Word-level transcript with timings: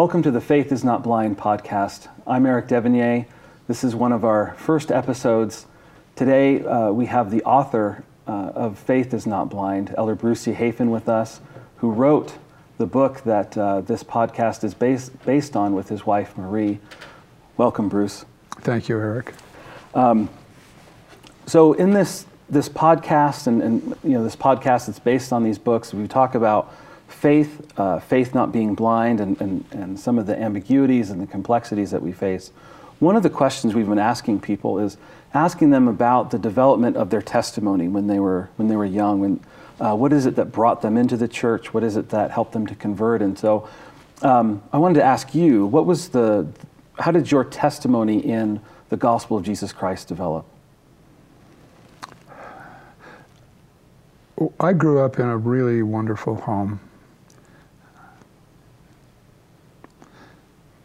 Welcome 0.00 0.22
to 0.22 0.30
the 0.30 0.40
Faith 0.40 0.72
is 0.72 0.82
Not 0.82 1.02
Blind 1.02 1.36
podcast. 1.36 2.08
I'm 2.26 2.46
Eric 2.46 2.68
Devonier. 2.68 3.26
This 3.68 3.84
is 3.84 3.94
one 3.94 4.12
of 4.12 4.24
our 4.24 4.54
first 4.56 4.90
episodes. 4.90 5.66
Today 6.16 6.64
uh, 6.64 6.90
we 6.90 7.04
have 7.04 7.30
the 7.30 7.42
author 7.42 8.02
uh, 8.26 8.30
of 8.30 8.78
Faith 8.78 9.12
is 9.12 9.26
Not 9.26 9.50
Blind, 9.50 9.94
Elder 9.98 10.14
Bruce 10.14 10.40
C. 10.40 10.52
Hafen, 10.52 10.90
with 10.90 11.10
us, 11.10 11.42
who 11.76 11.90
wrote 11.90 12.38
the 12.78 12.86
book 12.86 13.22
that 13.24 13.58
uh, 13.58 13.82
this 13.82 14.02
podcast 14.02 14.64
is 14.64 14.72
based, 14.72 15.22
based 15.26 15.54
on 15.54 15.74
with 15.74 15.90
his 15.90 16.06
wife 16.06 16.34
Marie. 16.38 16.78
Welcome, 17.58 17.90
Bruce. 17.90 18.24
Thank 18.62 18.88
you, 18.88 18.96
Eric. 18.96 19.34
Um, 19.94 20.30
so, 21.44 21.74
in 21.74 21.90
this 21.90 22.24
this 22.48 22.70
podcast, 22.70 23.46
and, 23.46 23.62
and, 23.62 23.82
you 24.02 24.12
know, 24.12 24.24
this 24.24 24.34
podcast 24.34 24.86
that's 24.86 24.98
based 24.98 25.30
on 25.30 25.44
these 25.44 25.58
books, 25.58 25.92
we 25.92 26.08
talk 26.08 26.34
about 26.34 26.74
faith, 27.10 27.78
uh, 27.78 27.98
faith 28.00 28.34
not 28.34 28.52
being 28.52 28.74
blind, 28.74 29.20
and, 29.20 29.40
and, 29.40 29.64
and 29.72 29.98
some 29.98 30.18
of 30.18 30.26
the 30.26 30.40
ambiguities 30.40 31.10
and 31.10 31.20
the 31.20 31.26
complexities 31.26 31.90
that 31.90 32.02
we 32.02 32.12
face. 32.12 32.52
One 32.98 33.16
of 33.16 33.22
the 33.22 33.30
questions 33.30 33.74
we've 33.74 33.88
been 33.88 33.98
asking 33.98 34.40
people 34.40 34.78
is 34.78 34.96
asking 35.34 35.70
them 35.70 35.88
about 35.88 36.30
the 36.30 36.38
development 36.38 36.96
of 36.96 37.10
their 37.10 37.22
testimony 37.22 37.88
when 37.88 38.06
they 38.06 38.20
were 38.20 38.50
when 38.56 38.68
they 38.68 38.76
were 38.76 38.84
young. 38.84 39.20
When, 39.20 39.40
uh, 39.80 39.96
what 39.96 40.12
is 40.12 40.26
it 40.26 40.36
that 40.36 40.52
brought 40.52 40.82
them 40.82 40.96
into 40.96 41.16
the 41.16 41.28
church? 41.28 41.72
What 41.72 41.82
is 41.82 41.96
it 41.96 42.10
that 42.10 42.30
helped 42.30 42.52
them 42.52 42.66
to 42.66 42.74
convert? 42.74 43.22
And 43.22 43.38
so, 43.38 43.68
um, 44.22 44.62
I 44.72 44.78
wanted 44.78 44.94
to 44.94 45.04
ask 45.04 45.34
you, 45.34 45.66
what 45.66 45.86
was 45.86 46.10
the, 46.10 46.46
how 46.98 47.10
did 47.10 47.30
your 47.30 47.44
testimony 47.44 48.18
in 48.18 48.60
the 48.90 48.96
gospel 48.98 49.38
of 49.38 49.44
Jesus 49.44 49.72
Christ 49.72 50.08
develop? 50.08 50.44
I 54.58 54.74
grew 54.74 55.00
up 55.00 55.18
in 55.18 55.26
a 55.26 55.36
really 55.36 55.82
wonderful 55.82 56.34
home. 56.34 56.80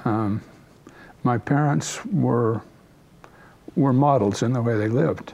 Um, 0.06 0.42
my 1.24 1.38
parents 1.38 2.06
were 2.06 2.62
were 3.76 3.94
models 3.94 4.42
in 4.42 4.54
the 4.54 4.62
way 4.62 4.78
they 4.78 4.88
lived 4.88 5.34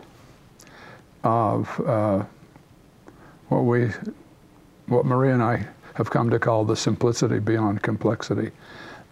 of 1.24 1.80
uh, 1.82 2.24
what 3.50 3.60
we, 3.60 3.92
what 4.88 5.06
Marie 5.06 5.32
and 5.32 5.44
I 5.44 5.68
have 5.94 6.10
come 6.10 6.30
to 6.30 6.40
call 6.40 6.66
the 6.66 6.76
simplicity 6.76 7.40
beyond 7.40 7.84
complexity. 7.84 8.52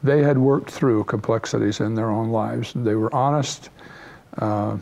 They 0.01 0.23
had 0.23 0.37
worked 0.37 0.71
through 0.71 1.03
complexities 1.03 1.81
in 1.81 1.93
their 1.93 2.09
own 2.09 2.29
lives. 2.29 2.73
They 2.73 2.95
were 2.95 3.13
honest. 3.13 3.69
Uh, 4.37 4.77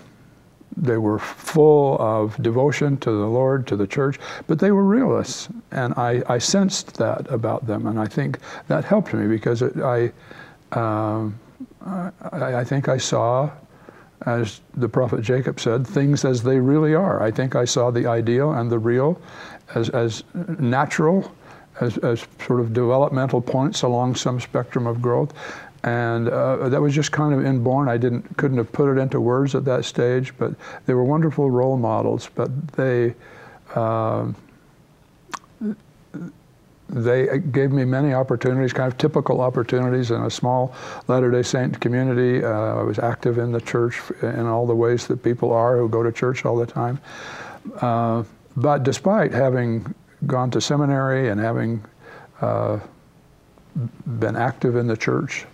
they 0.75 0.97
were 0.97 1.17
full 1.17 1.97
of 1.99 2.41
devotion 2.43 2.97
to 2.97 3.09
the 3.09 3.25
Lord, 3.25 3.65
to 3.67 3.75
the 3.75 3.87
church, 3.87 4.19
but 4.45 4.59
they 4.59 4.71
were 4.71 4.83
realists. 4.83 5.49
And 5.71 5.93
I, 5.95 6.21
I 6.29 6.37
sensed 6.37 6.93
that 6.97 7.29
about 7.31 7.65
them. 7.65 7.87
And 7.87 7.99
I 7.99 8.05
think 8.05 8.37
that 8.67 8.85
helped 8.85 9.13
me 9.13 9.27
because 9.27 9.63
it, 9.63 9.75
I, 9.77 10.11
um, 10.71 11.39
I, 11.85 12.11
I, 12.55 12.63
think 12.63 12.89
I 12.89 12.97
saw, 12.97 13.49
as 14.25 14.61
the 14.75 14.89
prophet 14.89 15.21
Jacob 15.21 15.59
said, 15.59 15.85
things 15.87 16.25
as 16.25 16.43
they 16.43 16.59
really 16.59 16.93
are. 16.93 17.21
I 17.21 17.31
think 17.31 17.55
I 17.55 17.65
saw 17.65 17.91
the 17.91 18.07
ideal 18.07 18.51
and 18.51 18.69
the 18.69 18.79
real 18.79 19.21
as, 19.75 19.89
as 19.89 20.23
natural, 20.59 21.31
as, 21.79 21.97
as 21.99 22.25
sort 22.45 22.59
of 22.59 22.73
developmental 22.73 23.41
points 23.41 23.83
along 23.83 24.15
some 24.15 24.39
spectrum 24.39 24.87
of 24.87 25.01
growth 25.01 25.33
and 25.83 26.27
uh, 26.29 26.69
that 26.69 26.81
was 26.81 26.93
just 26.93 27.11
kind 27.11 27.33
of 27.33 27.45
inborn. 27.45 27.87
I 27.87 27.97
didn't 27.97 28.35
couldn't 28.37 28.57
have 28.57 28.71
put 28.71 28.91
it 28.91 28.99
into 28.99 29.21
words 29.21 29.55
at 29.55 29.63
that 29.65 29.85
stage, 29.85 30.33
but 30.37 30.53
they 30.85 30.93
were 30.93 31.03
wonderful 31.03 31.49
role 31.49 31.77
models. 31.77 32.29
But 32.33 32.67
they 32.73 33.15
uh, 33.75 34.31
they 36.89 37.39
gave 37.39 37.71
me 37.71 37.83
many 37.85 38.13
opportunities, 38.13 38.71
kind 38.73 38.91
of 38.91 38.97
typical 38.97 39.41
opportunities 39.41 40.11
in 40.11 40.21
a 40.23 40.29
small 40.29 40.73
Latter-day 41.07 41.43
Saint 41.43 41.79
community. 41.81 42.43
Uh, 42.43 42.49
I 42.49 42.83
was 42.83 42.97
active 42.99 43.37
in 43.37 43.51
the 43.51 43.61
church 43.61 44.01
in 44.21 44.45
all 44.45 44.65
the 44.65 44.75
ways 44.75 45.07
that 45.07 45.21
people 45.23 45.51
are 45.51 45.77
who 45.77 45.89
go 45.89 46.01
to 46.01 46.11
church 46.11 46.45
all 46.45 46.55
the 46.55 46.65
time. 46.65 46.99
Uh, 47.81 48.23
but 48.55 48.83
despite 48.83 49.33
having 49.33 49.93
gone 50.25 50.49
to 50.51 50.61
seminary 50.61 51.29
and 51.29 51.39
having 51.39 51.83
uh, 52.41 52.79
been 54.19 54.35
active 54.35 54.75
in 54.75 54.87
the 54.87 54.97
church, 54.97 55.45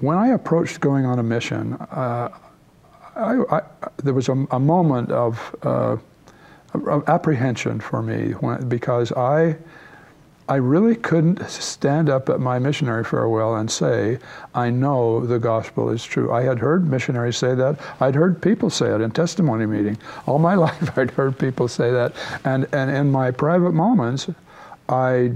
when 0.00 0.16
I 0.16 0.28
approached 0.28 0.80
going 0.80 1.04
on 1.04 1.18
a 1.18 1.22
mission, 1.22 1.74
uh, 1.74 2.30
I, 3.14 3.56
I, 3.56 3.62
there 4.02 4.14
was 4.14 4.28
a, 4.28 4.46
a 4.50 4.60
moment 4.60 5.10
of, 5.10 5.56
uh, 5.62 5.96
of, 6.74 7.08
apprehension 7.08 7.80
for 7.80 8.02
me 8.02 8.32
when, 8.32 8.68
because 8.68 9.12
I, 9.12 9.56
I 10.48 10.56
really 10.56 10.94
couldn't 10.94 11.48
stand 11.50 12.08
up 12.08 12.28
at 12.28 12.38
my 12.38 12.60
missionary 12.60 13.02
farewell 13.02 13.56
and 13.56 13.68
say, 13.68 14.18
I 14.54 14.70
know 14.70 15.26
the 15.26 15.40
gospel 15.40 15.90
is 15.90 16.04
true. 16.04 16.32
I 16.32 16.42
had 16.42 16.60
heard 16.60 16.88
missionaries 16.88 17.36
say 17.36 17.56
that. 17.56 17.80
I'd 18.00 18.14
heard 18.14 18.40
people 18.40 18.70
say 18.70 18.94
it 18.94 19.00
in 19.00 19.10
testimony 19.10 19.66
meeting. 19.66 19.98
All 20.26 20.38
my 20.38 20.54
life 20.66 20.96
I'd 20.96 21.10
heard 21.10 21.36
people 21.38 21.66
say 21.66 21.90
that. 21.90 22.14
And, 22.44 22.68
and 22.72 22.90
in 22.90 23.10
my 23.10 23.32
private 23.32 23.72
moments, 23.72 24.28
I 24.88 25.32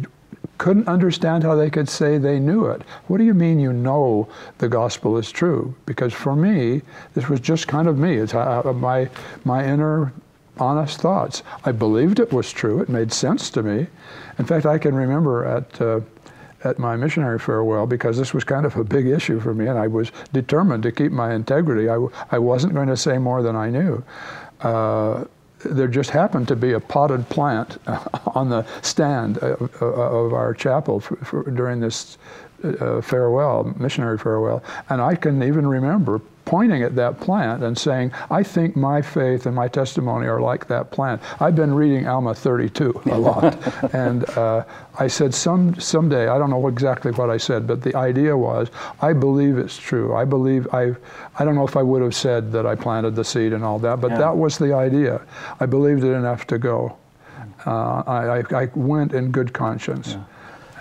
couldn't 0.59 0.87
understand 0.87 1.43
how 1.43 1.57
they 1.57 1.71
could 1.71 1.89
say 1.89 2.17
they 2.19 2.39
knew 2.39 2.67
it. 2.67 2.83
What 3.09 3.19
do 3.19 3.25
you 3.25 3.35
mean 3.35 3.59
you 3.59 3.73
know 3.73 4.29
the 4.59 4.69
gospel 4.69 5.17
is 5.17 5.33
true? 5.33 5.75
Because 5.87 6.13
for 6.13 6.37
me, 6.37 6.83
this 7.15 7.29
was 7.29 7.41
just 7.41 7.67
kind 7.67 7.89
of 7.89 7.99
me. 7.99 8.17
It's 8.17 8.35
uh, 8.35 8.73
my, 8.77 9.09
my 9.45 9.67
inner 9.67 10.13
honest 10.59 11.01
thoughts. 11.01 11.43
I 11.65 11.73
believed 11.73 12.21
it 12.21 12.33
was 12.33 12.53
true. 12.53 12.81
It 12.81 12.89
made 12.89 13.13
sense 13.13 13.51
to 13.51 13.63
me. 13.63 13.87
In 14.41 14.47
fact, 14.47 14.65
I 14.65 14.79
can 14.79 14.95
remember 14.95 15.45
at, 15.45 15.81
uh, 15.83 16.01
at 16.65 16.79
my 16.79 16.97
missionary 16.97 17.39
farewell, 17.39 17.87
because 17.87 18.17
this 18.17 18.33
was 18.33 18.43
kind 18.43 18.65
of 18.65 18.75
a 18.75 18.83
big 18.83 19.07
issue 19.07 19.39
for 19.39 19.53
me, 19.53 19.67
and 19.67 19.79
I 19.79 19.87
was 19.87 20.13
determined 20.33 20.83
to 20.85 20.93
keep 20.93 21.13
my 21.13 21.35
integrity. 21.35 21.91
I, 21.91 21.99
I 22.31 22.39
wasn't 22.39 22.73
going 22.73 22.89
to 22.89 22.97
say 22.97 23.19
more 23.19 23.43
than 23.43 23.55
I 23.55 23.69
knew. 23.69 24.03
Uh, 24.63 25.25
there 25.63 25.89
just 25.89 26.09
happened 26.09 26.49
to 26.49 26.57
be 26.57 26.73
a 26.73 26.81
potted 26.81 27.29
plant 27.29 27.77
on 28.35 28.49
the 28.49 28.65
stand 28.81 29.37
of, 29.39 29.83
of 29.83 30.33
our 30.33 30.55
chapel 30.55 31.01
for, 31.01 31.17
for, 31.17 31.51
during 31.51 31.79
this 31.79 32.17
uh, 32.65 33.03
farewell, 33.03 33.75
missionary 33.79 34.17
farewell. 34.17 34.65
And 34.89 35.03
I 35.03 35.17
can 35.17 35.43
even 35.43 35.67
remember 35.67 36.23
pointing 36.51 36.83
at 36.83 36.97
that 36.97 37.21
plant 37.21 37.63
and 37.63 37.79
saying, 37.79 38.11
I 38.29 38.43
think 38.43 38.75
my 38.75 39.01
faith 39.01 39.47
and 39.47 39.55
my 39.55 39.69
testimony 39.69 40.27
are 40.27 40.41
like 40.41 40.67
that 40.67 40.91
plant. 40.91 41.23
I've 41.39 41.55
been 41.55 41.73
reading 41.73 42.09
Alma 42.09 42.35
32 42.35 43.03
a 43.07 43.17
lot. 43.17 43.95
and 43.95 44.29
uh, 44.31 44.65
I 44.99 45.07
said, 45.07 45.33
Some, 45.33 45.79
someday, 45.79 46.27
I 46.27 46.39
don't 46.39 46.51
know 46.51 46.67
exactly 46.67 47.13
what 47.13 47.31
I 47.31 47.37
said, 47.37 47.69
but 47.69 47.83
the 47.83 47.95
idea 47.95 48.37
was, 48.37 48.69
I 49.01 49.13
believe 49.13 49.59
it's 49.59 49.79
true. 49.79 50.13
I 50.13 50.25
believe, 50.25 50.67
I, 50.75 50.97
I 51.39 51.45
don't 51.45 51.55
know 51.55 51.69
if 51.69 51.77
I 51.77 51.85
would 51.85 52.03
have 52.03 52.17
said 52.17 52.51
that 52.51 52.67
I 52.67 52.75
planted 52.75 53.15
the 53.15 53.25
seed 53.25 53.53
and 53.53 53.63
all 53.63 53.79
that, 53.79 54.01
but 54.01 54.11
yeah. 54.11 54.19
that 54.19 54.37
was 54.37 54.59
the 54.59 54.73
idea. 54.73 55.21
I 55.61 55.67
believed 55.67 56.03
it 56.03 56.15
enough 56.15 56.49
to 56.49 56.59
go. 56.59 56.97
Uh, 57.65 58.03
I, 58.07 58.43
I, 58.63 58.65
went 58.75 59.13
in 59.13 59.31
good 59.31 59.53
conscience. 59.53 60.15
Yeah. 60.15 60.25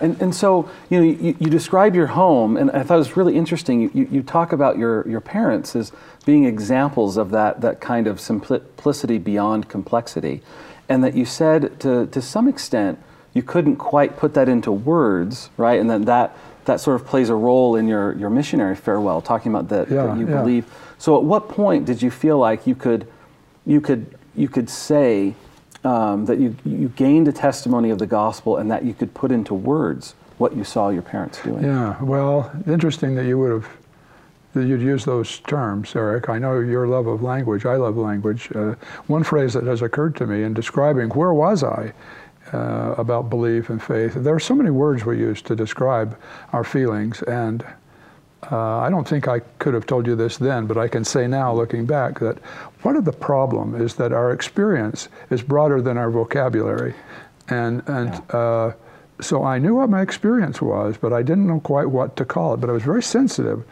And, 0.00 0.20
and 0.22 0.34
so, 0.34 0.70
you 0.88 0.98
know, 0.98 1.04
you, 1.04 1.36
you, 1.38 1.50
describe 1.50 1.94
your 1.94 2.06
home, 2.06 2.56
and 2.56 2.70
I 2.70 2.82
thought 2.82 2.94
it 2.94 2.98
was 2.98 3.16
really 3.16 3.36
interesting. 3.36 3.90
You, 3.92 4.08
you 4.10 4.22
talk 4.22 4.52
about 4.52 4.78
your, 4.78 5.06
your 5.06 5.20
parents 5.20 5.76
as 5.76 5.92
being 6.24 6.44
examples 6.44 7.18
of 7.18 7.30
that, 7.32 7.60
that 7.60 7.80
kind 7.80 8.06
of 8.06 8.18
simplicity 8.18 9.18
beyond 9.18 9.68
complexity. 9.68 10.40
And 10.88 11.04
that 11.04 11.14
you 11.14 11.26
said 11.26 11.78
to, 11.80 12.06
to 12.06 12.22
some 12.22 12.48
extent, 12.48 12.98
you 13.34 13.42
couldn't 13.42 13.76
quite 13.76 14.16
put 14.16 14.34
that 14.34 14.48
into 14.48 14.72
words, 14.72 15.50
right? 15.56 15.78
And 15.78 15.88
then 15.88 16.06
that, 16.06 16.36
that 16.64 16.80
sort 16.80 17.00
of 17.00 17.06
plays 17.06 17.28
a 17.28 17.34
role 17.34 17.76
in 17.76 17.86
your, 17.86 18.14
your 18.14 18.30
missionary 18.30 18.76
farewell, 18.76 19.20
talking 19.20 19.52
about 19.52 19.68
that, 19.68 19.90
yeah, 19.90 20.06
that 20.06 20.18
you 20.18 20.26
yeah. 20.26 20.40
believe. 20.40 20.66
So 20.98 21.16
at 21.16 21.24
what 21.24 21.48
point 21.48 21.84
did 21.84 22.02
you 22.02 22.10
feel 22.10 22.38
like 22.38 22.66
you 22.66 22.74
could, 22.74 23.06
you 23.66 23.80
could, 23.80 24.18
you 24.34 24.48
could 24.48 24.68
say, 24.70 25.34
um, 25.84 26.26
that 26.26 26.38
you, 26.38 26.56
you 26.64 26.88
gained 26.90 27.28
a 27.28 27.32
testimony 27.32 27.90
of 27.90 27.98
the 27.98 28.06
gospel 28.06 28.56
and 28.58 28.70
that 28.70 28.84
you 28.84 28.94
could 28.94 29.14
put 29.14 29.32
into 29.32 29.54
words 29.54 30.14
what 30.38 30.56
you 30.56 30.64
saw 30.64 30.88
your 30.88 31.02
parents 31.02 31.42
doing. 31.42 31.64
Yeah, 31.64 32.02
well, 32.02 32.50
interesting 32.66 33.14
that 33.16 33.26
you 33.26 33.38
would 33.38 33.52
have 33.52 33.68
that 34.52 34.66
you'd 34.66 34.80
use 34.80 35.04
those 35.04 35.38
terms, 35.40 35.94
Eric. 35.94 36.28
I 36.28 36.38
know 36.38 36.58
your 36.58 36.88
love 36.88 37.06
of 37.06 37.22
language. 37.22 37.66
I 37.66 37.76
love 37.76 37.96
language. 37.96 38.50
Uh, 38.52 38.74
one 39.06 39.22
phrase 39.22 39.52
that 39.52 39.62
has 39.64 39.80
occurred 39.80 40.16
to 40.16 40.26
me 40.26 40.42
in 40.42 40.54
describing 40.54 41.08
where 41.10 41.32
was 41.32 41.62
I 41.62 41.92
uh, 42.52 42.94
about 42.98 43.30
belief 43.30 43.70
and 43.70 43.80
faith. 43.80 44.14
There 44.14 44.34
are 44.34 44.40
so 44.40 44.56
many 44.56 44.70
words 44.70 45.04
we 45.04 45.18
use 45.18 45.40
to 45.42 45.54
describe 45.54 46.18
our 46.52 46.64
feelings, 46.64 47.22
and 47.22 47.64
uh, 48.50 48.78
I 48.78 48.90
don't 48.90 49.06
think 49.06 49.28
I 49.28 49.40
could 49.58 49.74
have 49.74 49.86
told 49.86 50.06
you 50.06 50.16
this 50.16 50.36
then, 50.36 50.66
but 50.66 50.76
I 50.76 50.88
can 50.88 51.04
say 51.04 51.26
now, 51.26 51.52
looking 51.52 51.86
back, 51.86 52.18
that 52.18 52.38
part 52.80 52.96
of 52.96 53.04
the 53.04 53.12
problem 53.12 53.80
is 53.80 53.94
that 53.96 54.12
our 54.12 54.32
experience 54.32 55.08
is 55.30 55.42
broader 55.42 55.80
than 55.80 55.96
our 55.96 56.10
vocabulary. 56.10 56.94
And, 57.48 57.82
and 57.86 58.10
yeah. 58.12 58.36
uh, 58.36 58.72
so 59.20 59.44
I 59.44 59.58
knew 59.58 59.76
what 59.76 59.90
my 59.90 60.00
experience 60.00 60.60
was, 60.60 60.96
but 60.96 61.12
I 61.12 61.22
didn't 61.22 61.46
know 61.46 61.60
quite 61.60 61.90
what 61.90 62.16
to 62.16 62.24
call 62.24 62.54
it. 62.54 62.56
But 62.58 62.70
I 62.70 62.72
was 62.72 62.82
very 62.82 63.02
sensitive. 63.02 63.64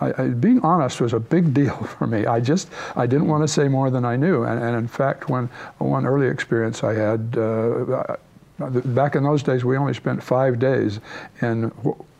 I, 0.00 0.22
I, 0.22 0.28
being 0.28 0.60
honest 0.60 1.00
was 1.00 1.12
a 1.12 1.20
big 1.20 1.54
deal 1.60 1.76
for 1.76 2.06
me. 2.06 2.26
I 2.26 2.40
just 2.40 2.68
I 2.96 3.06
didn't 3.06 3.28
want 3.28 3.44
to 3.44 3.48
say 3.48 3.68
more 3.68 3.90
than 3.90 4.04
I 4.04 4.16
knew. 4.16 4.44
And, 4.44 4.62
and 4.62 4.76
in 4.76 4.88
fact, 4.88 5.28
when 5.28 5.48
one 5.78 6.06
early 6.06 6.26
experience 6.26 6.84
I 6.84 6.94
had, 6.94 7.36
uh, 7.36 8.16
back 8.58 9.14
in 9.14 9.22
those 9.22 9.42
days, 9.42 9.64
we 9.64 9.76
only 9.76 9.94
spent 9.94 10.22
five 10.22 10.58
days 10.58 11.00
in 11.40 11.72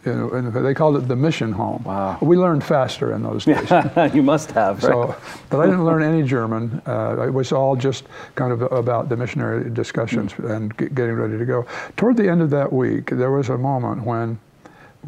You 0.04 0.14
know, 0.14 0.30
and 0.30 0.52
they 0.64 0.74
called 0.74 0.96
it 0.96 1.08
the 1.08 1.16
mission 1.16 1.50
home. 1.52 1.82
Wow. 1.84 2.18
We 2.22 2.36
learned 2.36 2.62
faster 2.62 3.12
in 3.12 3.22
those 3.22 3.44
days. 3.44 3.68
you 4.14 4.22
must 4.22 4.52
have. 4.52 4.82
Right? 4.84 4.92
So, 4.92 5.16
but 5.50 5.58
I 5.60 5.66
didn't 5.66 5.84
learn 5.84 6.02
any 6.02 6.22
German. 6.22 6.80
Uh, 6.86 7.26
it 7.26 7.30
was 7.34 7.50
all 7.52 7.74
just 7.74 8.04
kind 8.36 8.52
of 8.52 8.62
about 8.72 9.08
the 9.08 9.16
missionary 9.16 9.68
discussions 9.70 10.32
Mm. 10.34 10.50
and 10.50 10.78
g- 10.78 10.88
getting 10.94 11.14
ready 11.14 11.36
to 11.36 11.44
go. 11.44 11.66
Toward 11.96 12.16
the 12.16 12.28
end 12.28 12.42
of 12.42 12.50
that 12.50 12.72
week, 12.72 13.10
there 13.10 13.32
was 13.32 13.48
a 13.48 13.58
moment 13.58 14.04
when 14.04 14.38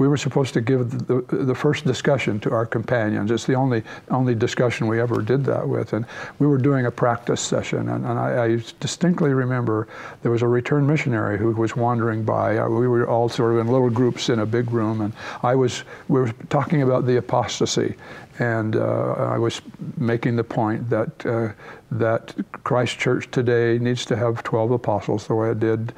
we 0.00 0.08
were 0.08 0.16
supposed 0.16 0.54
to 0.54 0.62
give 0.62 1.06
the, 1.08 1.20
the 1.28 1.54
first 1.54 1.84
discussion 1.84 2.40
to 2.40 2.50
our 2.52 2.64
companions. 2.64 3.30
It's 3.30 3.44
the 3.44 3.52
only 3.52 3.82
only 4.08 4.34
discussion 4.34 4.86
we 4.86 4.98
ever 4.98 5.20
did 5.20 5.44
that 5.44 5.68
with, 5.68 5.92
and 5.92 6.06
we 6.38 6.46
were 6.46 6.56
doing 6.56 6.86
a 6.86 6.90
practice 6.90 7.38
session. 7.38 7.90
And, 7.90 8.06
and 8.06 8.18
I, 8.18 8.44
I 8.44 8.62
distinctly 8.80 9.34
remember 9.34 9.88
there 10.22 10.32
was 10.32 10.40
a 10.40 10.48
returned 10.48 10.86
missionary 10.86 11.36
who 11.36 11.52
was 11.52 11.76
wandering 11.76 12.24
by. 12.24 12.56
Uh, 12.56 12.70
We 12.70 12.88
were 12.88 13.06
all 13.06 13.28
sort 13.28 13.52
of 13.52 13.58
in 13.58 13.66
little 13.66 13.90
groups 13.90 14.30
in 14.30 14.38
a 14.38 14.46
big 14.46 14.70
room, 14.70 15.02
and 15.02 15.12
I 15.42 15.54
was 15.54 15.84
we 16.08 16.18
were 16.18 16.32
talking 16.48 16.80
about 16.80 17.04
the 17.04 17.18
apostasy, 17.18 17.94
and 18.38 18.76
uh, 18.76 19.34
I 19.36 19.36
was 19.36 19.60
making 19.98 20.36
the 20.36 20.44
point 20.44 20.88
that 20.88 21.26
uh, 21.26 21.52
that 21.90 22.34
Christ 22.64 22.98
Church 22.98 23.30
today 23.30 23.78
needs 23.78 24.06
to 24.06 24.16
have 24.16 24.42
12 24.44 24.70
apostles 24.70 25.26
the 25.26 25.34
way 25.34 25.50
it 25.50 25.60
did 25.60 25.92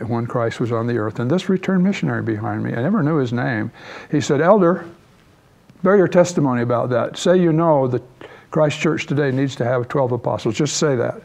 when 0.00 0.26
Christ 0.26 0.60
was 0.60 0.72
on 0.72 0.86
the 0.86 0.98
earth. 0.98 1.18
And 1.18 1.30
this 1.30 1.48
returned 1.48 1.84
missionary 1.84 2.22
behind 2.22 2.62
me, 2.62 2.72
I 2.74 2.82
never 2.82 3.02
knew 3.02 3.16
his 3.16 3.32
name. 3.32 3.70
He 4.10 4.20
said, 4.20 4.40
Elder, 4.40 4.86
bear 5.82 5.96
your 5.96 6.08
testimony 6.08 6.62
about 6.62 6.90
that. 6.90 7.16
Say 7.16 7.40
you 7.40 7.52
know 7.52 7.86
that 7.88 8.02
Christ 8.50 8.78
Church 8.78 9.06
today 9.06 9.30
needs 9.30 9.56
to 9.56 9.64
have 9.64 9.88
12 9.88 10.12
apostles. 10.12 10.54
Just 10.54 10.76
say 10.76 10.96
that. 10.96 11.22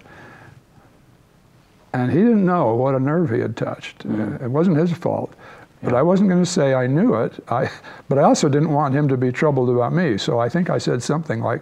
And 1.94 2.12
he 2.12 2.20
didn't 2.20 2.46
know 2.46 2.76
what 2.76 2.96
a 2.96 3.00
nerve 3.00 3.32
he 3.32 3.40
had 3.40 3.58
touched. 3.58 4.04
Hmm. 4.04 4.36
It 4.44 4.50
wasn't 4.50 4.78
his 4.78 4.92
fault. 4.92 5.34
But 5.82 5.94
I 5.94 6.02
wasn't 6.02 6.30
going 6.30 6.44
to 6.44 6.50
say 6.50 6.74
I 6.74 6.88
knew 6.88 7.16
it. 7.16 7.42
I, 7.48 7.70
but 8.10 8.18
I 8.18 8.24
also 8.24 8.50
didn't 8.50 8.74
want 8.74 8.94
him 8.94 9.08
to 9.08 9.18
be 9.18 9.32
troubled 9.32 9.70
about 9.70 9.94
me. 9.94 10.18
So 10.18 10.40
I 10.40 10.50
think 10.50 10.70
I 10.70 10.78
said 10.78 11.02
something 11.02 11.40
like, 11.40 11.62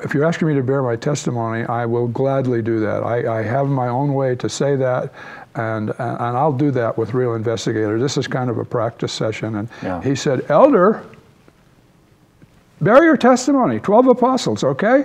if 0.00 0.14
you're 0.14 0.24
asking 0.24 0.48
me 0.48 0.54
to 0.54 0.62
bear 0.62 0.82
my 0.82 0.96
testimony, 0.96 1.64
I 1.64 1.84
will 1.84 2.08
gladly 2.08 2.62
do 2.62 2.80
that. 2.80 3.02
I, 3.02 3.40
I 3.40 3.42
have 3.42 3.68
my 3.68 3.88
own 3.88 4.14
way 4.14 4.34
to 4.36 4.48
say 4.48 4.76
that, 4.76 5.12
and, 5.54 5.90
and 5.90 6.36
I'll 6.36 6.52
do 6.52 6.70
that 6.72 6.96
with 6.96 7.12
real 7.14 7.34
investigators. 7.34 8.00
This 8.00 8.16
is 8.16 8.26
kind 8.26 8.50
of 8.50 8.58
a 8.58 8.64
practice 8.64 9.12
session. 9.12 9.56
And 9.56 9.68
Yeah. 9.82 10.00
he 10.02 10.14
said, 10.14 10.46
Elder, 10.48 11.02
bear 12.80 13.04
your 13.04 13.16
testimony, 13.16 13.80
12 13.80 14.08
apostles, 14.08 14.64
okay? 14.64 15.04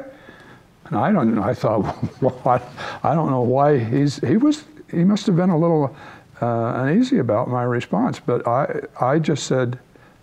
And 0.85 0.97
I 0.97 1.11
don't 1.11 1.33
know. 1.33 1.43
I 1.43 1.53
thought, 1.53 1.81
well, 2.21 2.39
I, 2.45 2.61
I 3.09 3.15
don't 3.15 3.31
know 3.31 3.41
why 3.41 3.79
he's, 3.79 4.17
he 4.19 4.37
was, 4.37 4.65
he 4.91 5.03
must 5.03 5.25
have 5.25 5.35
been 5.35 5.49
a 5.49 5.57
little 5.57 5.95
uh, 6.41 6.73
uneasy 6.85 7.17
about 7.19 7.49
my 7.49 7.63
response, 7.63 8.19
but 8.19 8.47
I, 8.47 8.81
I 9.01 9.19
just 9.19 9.45
said, 9.47 9.79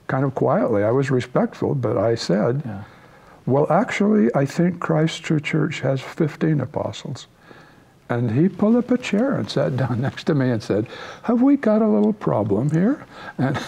kind 0.06 0.24
of 0.24 0.34
quietly, 0.34 0.84
I 0.84 0.90
was 0.90 1.10
respectful, 1.10 1.74
but 1.74 1.96
I 1.96 2.14
said, 2.14 2.62
Yeah. 2.64 2.84
well, 3.46 3.66
actually, 3.72 4.32
I 4.34 4.46
think 4.46 4.78
Christ's 4.78 5.19
True 5.19 5.40
Church 5.40 5.80
has 5.80 6.00
15 6.00 6.60
apostles. 6.60 7.26
And 8.12 8.30
he 8.30 8.46
pulled 8.48 8.76
up 8.76 8.90
a 8.90 8.98
chair 8.98 9.36
and 9.36 9.48
sat 9.48 9.76
down 9.82 10.00
next 10.00 10.24
to 10.24 10.34
me 10.34 10.50
and 10.50 10.62
said, 10.62 10.86
Have 11.22 11.40
we 11.40 11.56
got 11.56 11.80
a 11.82 11.88
little 11.88 12.12
problem 12.12 12.70
here? 12.70 13.06
And 13.38 13.58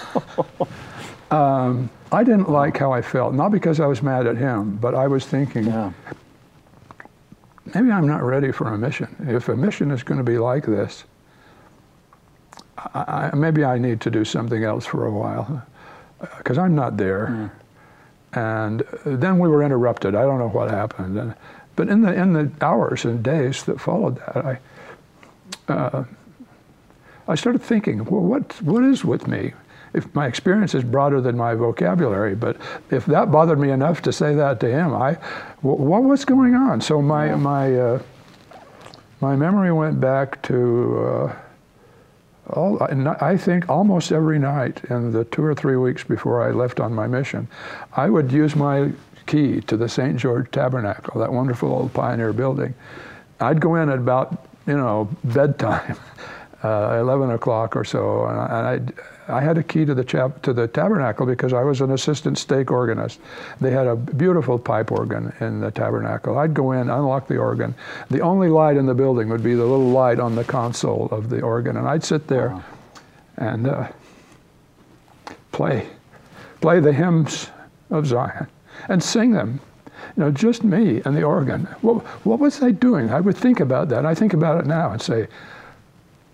um, 1.31 1.91
I 2.13 2.23
didn't 2.23 2.51
like 2.51 2.77
how 2.77 2.93
I 2.93 3.01
felt, 3.01 3.35
not 3.35 3.51
because 3.51 3.81
I 3.81 3.87
was 3.87 4.03
mad 4.03 4.27
at 4.27 4.37
him, 4.37 4.77
but 4.77 4.95
I 4.95 5.07
was 5.07 5.25
thinking, 5.25 5.65
Yeah. 5.65 5.93
maybe 7.75 7.91
I'm 7.91 8.07
not 8.07 8.23
ready 8.23 8.53
for 8.53 8.69
a 8.69 8.79
mission. 8.79 9.15
If 9.27 9.49
a 9.49 9.57
mission 9.57 9.91
is 9.91 10.03
going 10.03 10.19
to 10.19 10.25
be 10.25 10.37
like 10.39 10.67
this, 10.67 11.05
I, 12.77 13.31
I, 13.33 13.35
maybe 13.35 13.65
I 13.65 13.79
need 13.79 14.01
to 14.03 14.11
do 14.11 14.25
something 14.25 14.63
else 14.63 14.85
for 14.85 15.07
a 15.07 15.11
while 15.11 15.65
because 16.39 16.59
I'm 16.59 16.75
not 16.75 16.99
there. 16.99 17.51
And 18.35 18.81
then 19.07 19.39
we 19.39 19.49
were 19.49 19.63
interrupted. 19.63 20.15
I 20.15 20.23
don't 20.23 20.39
know 20.39 20.49
what 20.49 20.71
happened. 20.71 21.19
And, 21.19 21.35
but 21.77 21.89
in 21.89 22.03
the 22.03 22.13
in 22.13 22.33
the 22.33 22.51
hours 22.61 23.05
and 23.05 23.23
days 23.23 23.65
that 23.65 23.81
followed 23.81 24.17
that, 24.17 24.37
I 24.37 25.73
uh, 25.73 26.05
I 27.27 27.35
started 27.35 27.63
thinking, 27.63 28.05
well, 28.05 28.21
what 28.21 28.61
what 28.63 28.85
is 28.85 29.05
with 29.05 29.27
me? 29.27 29.53
If 29.93 30.13
my 30.15 30.27
experience 30.27 30.75
is 30.75 30.83
broader 30.83 31.21
than 31.21 31.37
my 31.37 31.55
vocabulary, 31.55 32.35
but 32.35 32.57
if 32.91 33.07
that 33.07 33.31
bothered 33.31 33.61
me 33.61 33.71
enough 33.71 34.03
to 34.03 34.13
say 34.13 34.35
that 34.35 34.59
to 34.61 34.71
him, 34.71 34.93
I 34.95 35.15
what 35.63 36.03
was 36.03 36.25
going 36.25 36.55
on? 36.55 36.81
So 36.81 37.01
my 37.01 37.35
my 37.37 37.75
uh, 37.79 38.03
my 39.21 39.37
memory 39.37 39.73
went 39.73 40.01
back 40.01 40.43
to. 40.43 41.33
All, 42.51 42.83
I 42.83 43.37
think 43.39 43.69
almost 43.71 44.13
every 44.13 44.39
night 44.39 44.83
in 44.91 45.13
the 45.13 45.25
two 45.25 45.43
or 45.43 45.55
three 45.55 45.77
weeks 45.77 46.05
before 46.05 46.43
I 46.43 46.51
left 46.51 46.79
on 46.79 46.93
my 46.93 47.07
mission, 47.07 47.49
I 47.95 48.11
would 48.11 48.31
use 48.31 48.55
my 48.55 48.93
key 49.27 49.63
to 49.63 49.77
the 49.77 49.89
St. 49.89 50.17
George 50.17 50.51
Tabernacle, 50.51 51.21
that 51.21 51.33
wonderful 51.33 51.73
old 51.73 51.95
pioneer 51.95 52.35
building. 52.35 52.75
I'd 53.41 53.61
go 53.61 53.77
in 53.77 53.89
at 53.89 53.99
about, 53.99 54.47
you 54.67 54.77
know, 54.77 55.09
bedtime, 55.25 55.97
uh, 56.63 56.99
11 57.01 57.31
o'clock 57.31 57.77
or 57.77 57.85
so, 57.85 58.27
and 58.27 58.39
I'd, 58.39 58.93
I 59.29 59.41
had 59.41 59.57
a 59.57 59.63
key 59.63 59.85
to 59.85 59.95
the, 59.95 60.05
chap, 60.05 60.43
to 60.43 60.53
the 60.53 60.69
tabernacle 60.69 61.25
because 61.27 61.53
I 61.53 61.63
was 61.63 61.81
an 61.81 61.91
assistant 61.93 62.37
stake 62.39 62.71
organist. 62.71 63.21
They 63.61 63.71
had 63.71 63.87
a 63.87 63.97
beautiful 63.97 64.59
pipe 64.59 64.93
organ 64.93 65.33
in 65.41 65.61
the 65.61 65.71
tabernacle. 65.71 66.39
I'd 66.39 66.53
go 66.53 66.73
in, 66.73 66.91
unlock 66.91 67.27
the 67.27 67.39
organ. 67.39 67.75
The 68.11 68.21
only 68.21 68.49
light 68.49 68.77
in 68.77 68.87
the 68.87 68.95
building 68.95 69.29
would 69.31 69.43
be 69.43 69.55
the 69.55 69.65
little 69.65 69.91
light 69.91 70.21
on 70.21 70.35
the 70.35 70.45
console 70.45 71.09
of 71.11 71.31
the 71.31 71.41
organ, 71.41 71.77
and 71.77 71.89
I'd 71.89 72.05
sit 72.05 72.27
there 72.27 72.63
and 73.37 73.67
uh, 73.67 73.89
play, 75.53 75.89
play 76.61 76.81
the 76.81 76.93
hymns 76.93 77.51
of 77.91 78.07
Zion, 78.07 78.47
and 78.89 79.03
sing 79.03 79.33
them. 79.33 79.61
You 80.17 80.25
know, 80.25 80.31
just 80.31 80.65
me 80.65 81.01
and 81.05 81.17
the 81.17 81.23
organ. 81.23 81.65
What, 81.81 82.05
what 82.27 82.39
was 82.39 82.63
I 82.63 82.73
doing? 82.73 83.11
I 83.11 83.21
would 83.21 83.37
think 83.37 83.61
about 83.61 83.89
that. 83.89 84.05
I 84.05 84.15
think 84.15 84.35
about 84.35 84.61
it 84.61 84.67
now 84.67 84.91
and 84.91 85.01
say, 85.01 85.23
"Wh- 85.23 85.29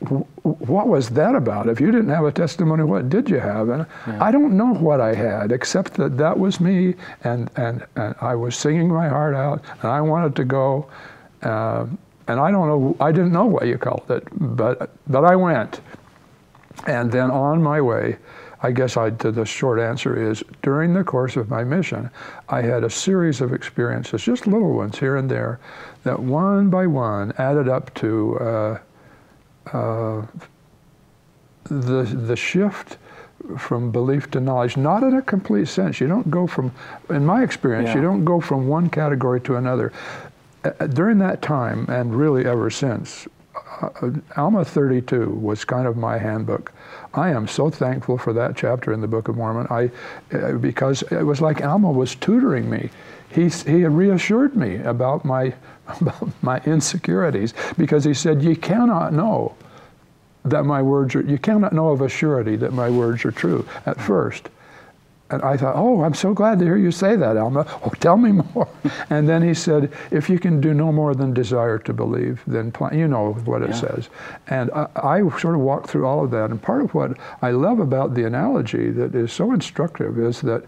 what 0.01 0.89
was 0.89 1.11
that 1.11 1.35
about? 1.35 1.69
If 1.69 1.81
you 1.81 1.91
didn't 1.91 2.09
have 2.09 2.25
a 2.25 2.33
testimony, 2.33 2.85
what 2.85 3.11
did 3.11 3.29
you 3.29 3.39
have? 3.39 3.69
And 3.69 3.87
I 4.23 4.31
don't 4.31 4.57
know 4.57 4.73
what 4.73 5.01
I 5.01 5.15
had, 5.15 5.53
except 5.53 5.95
that 5.95 6.17
that 6.17 6.39
was 6.39 6.59
me, 6.59 6.95
and, 7.25 7.51
and, 7.57 7.87
and 7.97 8.15
I 8.21 8.35
was 8.35 8.57
singing 8.57 8.89
my 8.89 9.09
heart 9.09 9.35
out, 9.35 9.63
and 9.83 9.91
I 9.91 10.01
wanted 10.01 10.35
to 10.37 10.45
go. 10.45 10.89
Uh, 11.43 11.87
and 12.29 12.39
I 12.39 12.51
don't 12.51 12.69
know, 12.69 12.97
I 13.01 13.13
didn't 13.13 13.33
know 13.33 13.47
what 13.47 13.67
you 13.67 13.77
called 13.77 14.11
it, 14.11 14.27
but, 14.57 14.91
but 15.09 15.25
I 15.25 15.37
went. 15.37 15.81
And 16.87 17.11
then 17.11 17.31
on 17.31 17.63
my 17.63 17.81
way, 17.81 18.17
I 18.63 18.71
guess 18.73 18.97
I, 18.97 19.11
to 19.11 19.33
the 19.33 19.45
short 19.45 19.81
answer 19.81 20.31
is 20.31 20.45
during 20.63 20.95
the 20.95 21.03
course 21.03 21.37
of 21.37 21.49
my 21.49 21.65
mission, 21.65 22.11
I 22.49 22.63
had 22.63 22.85
a 22.85 22.91
series 22.91 23.41
of 23.41 23.53
experiences, 23.53 24.23
just 24.23 24.47
little 24.47 24.75
ones 24.75 24.99
here 24.99 25.17
and 25.17 25.31
there, 25.31 25.61
that 26.05 26.21
one 26.21 26.71
by 26.71 26.87
one 26.87 27.33
added 27.39 27.69
up 27.69 27.93
to 27.95 28.39
uh, 28.39 28.79
uh, 29.73 30.27
the 31.65 32.03
the 32.03 32.37
shift 32.37 32.99
from 33.59 33.91
belief 33.91 34.31
to 34.33 34.41
knowledge. 34.41 34.77
Not 34.77 35.03
in 35.03 35.15
a 35.15 35.23
complete 35.23 35.69
sense. 35.69 36.01
You 36.01 36.09
don't 36.09 36.31
go 36.31 36.47
from, 36.47 36.73
in 37.09 37.25
my 37.25 37.43
experience, 37.43 37.95
you 37.95 38.03
don't 38.03 38.25
go 38.25 38.41
from 38.41 38.69
one 38.69 38.91
category 38.91 39.41
to 39.43 39.57
another. 39.57 39.93
Uh, 40.63 40.87
during 40.89 41.19
that 41.19 41.41
time, 41.41 41.87
and 41.89 42.15
really 42.15 42.45
ever 42.45 42.69
since, 42.71 43.27
uh, 43.81 44.11
Alma 44.37 44.65
32 44.65 45.31
was 45.31 45.65
kind 45.65 45.87
of 45.87 45.97
my 45.97 46.19
handbook. 46.19 46.73
I 47.15 47.31
am 47.31 47.49
so 47.49 47.71
thankful 47.71 48.19
for 48.19 48.33
that 48.35 48.57
chapter 48.57 48.93
in 48.93 49.01
the 49.01 49.09
Book 49.09 49.29
of 49.29 49.37
Mormon. 49.37 49.67
I, 49.71 49.91
uh, 50.37 50.53
because 50.59 51.03
it 51.05 51.23
was 51.23 51.41
like 51.41 51.65
Alma 51.65 51.91
was 51.91 52.15
tutoring 52.15 52.69
me. 52.69 52.91
He, 53.33 53.49
he 53.49 53.85
reassured 53.87 54.57
me 54.57 54.77
about 54.77 55.25
my, 55.25 55.55
about 56.01 56.29
my 56.43 56.59
insecurities 56.67 57.55
because 57.79 58.05
he 58.05 58.15
said, 58.15 58.43
"You 58.43 58.57
cannot 58.57 59.13
know 59.13 59.55
that 60.45 60.65
my 60.65 60.83
words 60.83 61.15
are. 61.15 61.21
You 61.23 61.39
cannot 61.39 61.73
know 61.73 61.91
of 61.91 62.01
a 62.01 62.09
surety 62.09 62.57
that 62.57 62.73
my 62.73 62.89
words 62.91 63.25
are 63.25 63.31
true 63.33 63.67
at 63.87 64.01
first. 64.01 64.49
And 65.33 65.43
I 65.43 65.57
thought, 65.57 65.77
oh, 65.77 66.03
I'm 66.03 66.15
so 66.15 66.35
glad 66.35 66.59
to 66.59 66.65
hear 66.65 66.77
you 66.77 66.91
say 66.91 67.15
that, 67.15 67.37
Alma. 67.37 67.65
Oh, 67.85 67.91
tell 68.01 68.17
me 68.17 68.33
more. 68.33 68.67
And 69.11 69.29
then 69.29 69.43
he 69.43 69.55
said, 69.55 69.93
if 70.11 70.29
you 70.29 70.41
can 70.41 70.61
do 70.61 70.75
no 70.75 70.91
more 70.91 71.15
than 71.15 71.33
desire 71.33 71.79
to 71.79 71.93
believe, 71.93 72.43
then 72.49 72.73
plan. 72.73 72.99
you 72.99 73.07
know 73.07 73.35
what 73.45 73.63
it 73.63 73.71
Yeah. 73.71 73.77
says. 73.77 74.09
And 74.49 74.73
I, 74.73 74.89
I 74.97 75.39
sort 75.39 75.55
of 75.55 75.61
walked 75.61 75.89
through 75.89 76.05
all 76.05 76.25
of 76.25 76.33
that. 76.33 76.51
And 76.51 76.61
part 76.61 76.83
of 76.83 76.95
what 76.95 77.17
I 77.43 77.53
love 77.53 77.79
about 77.79 78.15
the 78.15 78.25
analogy 78.25 78.91
that 78.91 79.15
is 79.15 79.33
so 79.33 79.53
instructive 79.53 80.19
is 80.19 80.41
that 80.41 80.65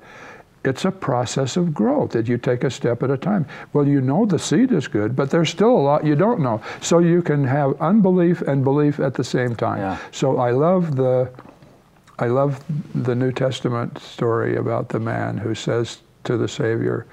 it's 0.64 0.85
a 0.85 0.90
process 0.90 1.57
of 1.57 1.75
growth 1.75 2.12
that 2.12 2.28
you 2.28 2.38
take 2.38 2.64
a 2.64 2.71
step 2.71 3.02
at 3.02 3.11
a 3.11 3.16
time. 3.16 3.47
Well, 3.73 3.87
you 3.87 4.00
know 4.00 4.26
the 4.26 4.38
seed 4.38 4.73
is 4.73 4.87
good, 4.87 5.16
but 5.16 5.31
there's 5.31 5.50
still 5.50 5.71
a 5.71 5.83
lot 5.83 6.07
you 6.07 6.14
don't 6.14 6.40
know. 6.40 6.62
So 6.81 7.00
you 7.00 7.23
can 7.23 7.45
have 7.45 7.81
unbelief 7.81 8.42
and 8.42 8.62
belief 8.62 9.00
at 9.00 9.14
the 9.14 9.25
same 9.25 9.57
time. 9.57 9.78
Yeah. 9.78 9.99
So 10.12 10.38
I 10.38 10.52
love 10.52 10.97
the 10.97 11.31
I 12.19 12.26
love 12.26 12.62
the 12.95 13.14
New 13.14 13.33
Testament 13.33 13.99
story 13.99 14.57
about 14.57 14.88
the 14.88 15.00
man 15.00 15.38
who 15.38 15.54
says 15.54 16.02
to 16.25 16.37
the 16.37 16.47
Savior, 16.47 17.07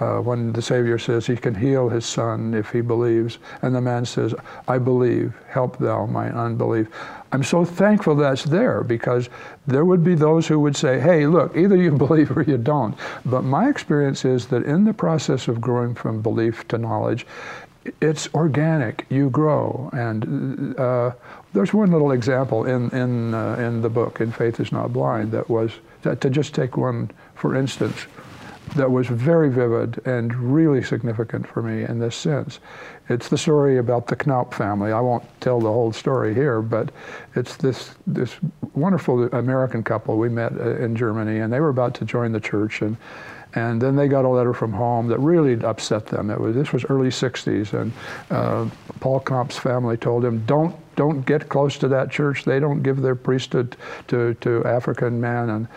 uh, 0.00 0.18
when 0.18 0.52
the 0.52 0.62
Savior 0.62 0.98
says 0.98 1.26
he 1.26 1.36
can 1.36 1.54
heal 1.54 1.88
his 1.88 2.06
son 2.06 2.54
if 2.54 2.70
he 2.70 2.80
believes, 2.80 3.38
and 3.62 3.74
the 3.74 3.80
man 3.80 4.04
says, 4.04 4.34
I 4.68 4.78
believe, 4.78 5.34
help 5.48 5.78
thou 5.78 6.06
my 6.06 6.30
unbelief. 6.30 6.88
I'm 7.32 7.42
so 7.42 7.64
thankful 7.64 8.14
that's 8.16 8.44
there 8.44 8.82
because 8.82 9.28
there 9.66 9.84
would 9.84 10.02
be 10.02 10.14
those 10.14 10.46
who 10.46 10.58
would 10.60 10.76
say, 10.76 10.98
hey, 10.98 11.26
look, 11.26 11.56
either 11.56 11.76
you 11.76 11.90
believe 12.06 12.36
or 12.36 12.42
you 12.42 12.58
don't. 12.58 12.96
But 13.24 13.42
my 13.42 13.68
experience 13.68 14.24
is 14.24 14.46
that 14.46 14.64
in 14.64 14.84
the 14.84 14.94
process 14.94 15.48
of 15.48 15.60
growing 15.60 15.94
from 15.94 16.22
belief 16.22 16.66
to 16.68 16.78
knowledge, 16.78 17.26
it's 18.00 18.28
organic. 18.34 19.06
You 19.08 19.30
grow, 19.30 19.88
and 19.92 20.78
uh, 20.78 21.12
there's 21.54 21.72
one 21.72 21.90
little 21.90 22.12
example 22.12 22.66
in 22.66 22.90
in 22.90 23.32
uh, 23.32 23.54
in 23.54 23.80
the 23.80 23.88
book, 23.88 24.20
"In 24.20 24.30
Faith 24.30 24.60
Is 24.60 24.72
Not 24.72 24.92
Blind," 24.92 25.32
that 25.32 25.48
was 25.48 25.72
to 26.02 26.30
just 26.30 26.54
take 26.54 26.76
one 26.76 27.10
for 27.34 27.54
instance 27.54 28.06
that 28.74 28.90
was 28.90 29.06
very 29.06 29.50
vivid 29.50 30.00
and 30.06 30.34
really 30.34 30.82
significant 30.82 31.46
for 31.46 31.62
me 31.62 31.84
in 31.84 31.98
this 31.98 32.16
sense. 32.16 32.60
It's 33.08 33.28
the 33.28 33.38
story 33.38 33.78
about 33.78 34.06
the 34.06 34.16
Knaup 34.16 34.52
family. 34.52 34.92
I 34.92 35.00
won't 35.00 35.24
tell 35.40 35.60
the 35.60 35.72
whole 35.72 35.92
story 35.92 36.34
here, 36.34 36.60
but 36.60 36.90
it's 37.34 37.56
this 37.56 37.94
this 38.06 38.36
wonderful 38.74 39.24
American 39.34 39.82
couple 39.82 40.18
we 40.18 40.28
met 40.28 40.52
uh, 40.52 40.76
in 40.76 40.94
Germany, 40.94 41.40
and 41.40 41.52
they 41.52 41.60
were 41.60 41.70
about 41.70 41.94
to 41.94 42.04
join 42.04 42.32
the 42.32 42.40
church, 42.40 42.82
and 42.82 42.96
and 43.54 43.80
then 43.80 43.96
they 43.96 44.08
got 44.08 44.24
a 44.24 44.28
letter 44.28 44.52
from 44.52 44.72
home 44.72 45.08
that 45.08 45.18
really 45.18 45.54
upset 45.64 46.06
them. 46.06 46.30
It 46.30 46.38
was 46.38 46.54
this 46.54 46.72
was 46.72 46.84
early 46.84 47.08
'60s, 47.08 47.72
and 47.72 47.92
uh, 48.30 48.68
Paul 49.00 49.20
Knaup's 49.20 49.56
family 49.56 49.96
told 49.96 50.24
him, 50.24 50.44
"Don't 50.46 50.76
don't 50.96 51.24
get 51.24 51.48
close 51.48 51.78
to 51.78 51.88
that 51.88 52.10
church. 52.10 52.44
They 52.44 52.60
don't 52.60 52.82
give 52.82 53.00
their 53.00 53.14
priesthood 53.14 53.76
to 54.08 54.34
to 54.34 54.64
African 54.64 55.20
men." 55.20 55.48
And 55.50 55.68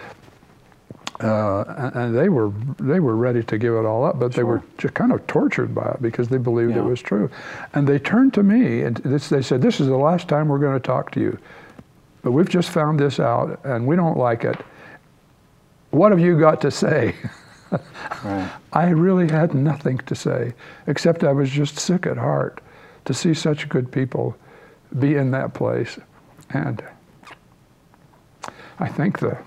uh, 1.23 1.91
and 1.93 2.15
they 2.15 2.29
were 2.29 2.51
they 2.79 2.99
were 2.99 3.15
ready 3.15 3.43
to 3.43 3.57
give 3.57 3.73
it 3.73 3.85
all 3.85 4.03
up, 4.03 4.19
but 4.19 4.33
sure. 4.33 4.37
they 4.37 4.43
were 4.43 4.63
just 4.77 4.93
kind 4.93 5.11
of 5.11 5.25
tortured 5.27 5.73
by 5.75 5.91
it 5.91 6.01
because 6.01 6.27
they 6.29 6.37
believed 6.37 6.71
yeah. 6.71 6.79
it 6.79 6.85
was 6.85 7.01
true. 7.01 7.29
And 7.73 7.87
they 7.87 7.99
turned 7.99 8.33
to 8.35 8.43
me 8.43 8.81
and 8.81 8.97
this, 8.97 9.29
they 9.29 9.41
said, 9.41 9.61
"This 9.61 9.79
is 9.79 9.87
the 9.87 9.97
last 9.97 10.27
time 10.27 10.47
we're 10.47 10.59
going 10.59 10.79
to 10.79 10.85
talk 10.85 11.11
to 11.11 11.19
you, 11.19 11.37
but 12.23 12.31
we've 12.31 12.49
just 12.49 12.69
found 12.69 12.99
this 12.99 13.19
out 13.19 13.59
and 13.63 13.85
we 13.85 13.95
don't 13.95 14.17
like 14.17 14.43
it. 14.43 14.59
What 15.91 16.11
have 16.11 16.19
you 16.19 16.39
got 16.39 16.61
to 16.61 16.71
say?" 16.71 17.15
right. 18.23 18.51
I 18.73 18.89
really 18.89 19.29
had 19.29 19.53
nothing 19.53 19.99
to 19.99 20.15
say 20.15 20.53
except 20.87 21.23
I 21.23 21.31
was 21.31 21.49
just 21.49 21.77
sick 21.77 22.05
at 22.05 22.17
heart 22.17 22.61
to 23.05 23.13
see 23.13 23.33
such 23.33 23.69
good 23.69 23.91
people 23.91 24.35
be 24.99 25.15
in 25.15 25.31
that 25.31 25.53
place, 25.53 25.99
and 26.49 26.83
I 28.79 28.87
think 28.87 29.19
the 29.19 29.37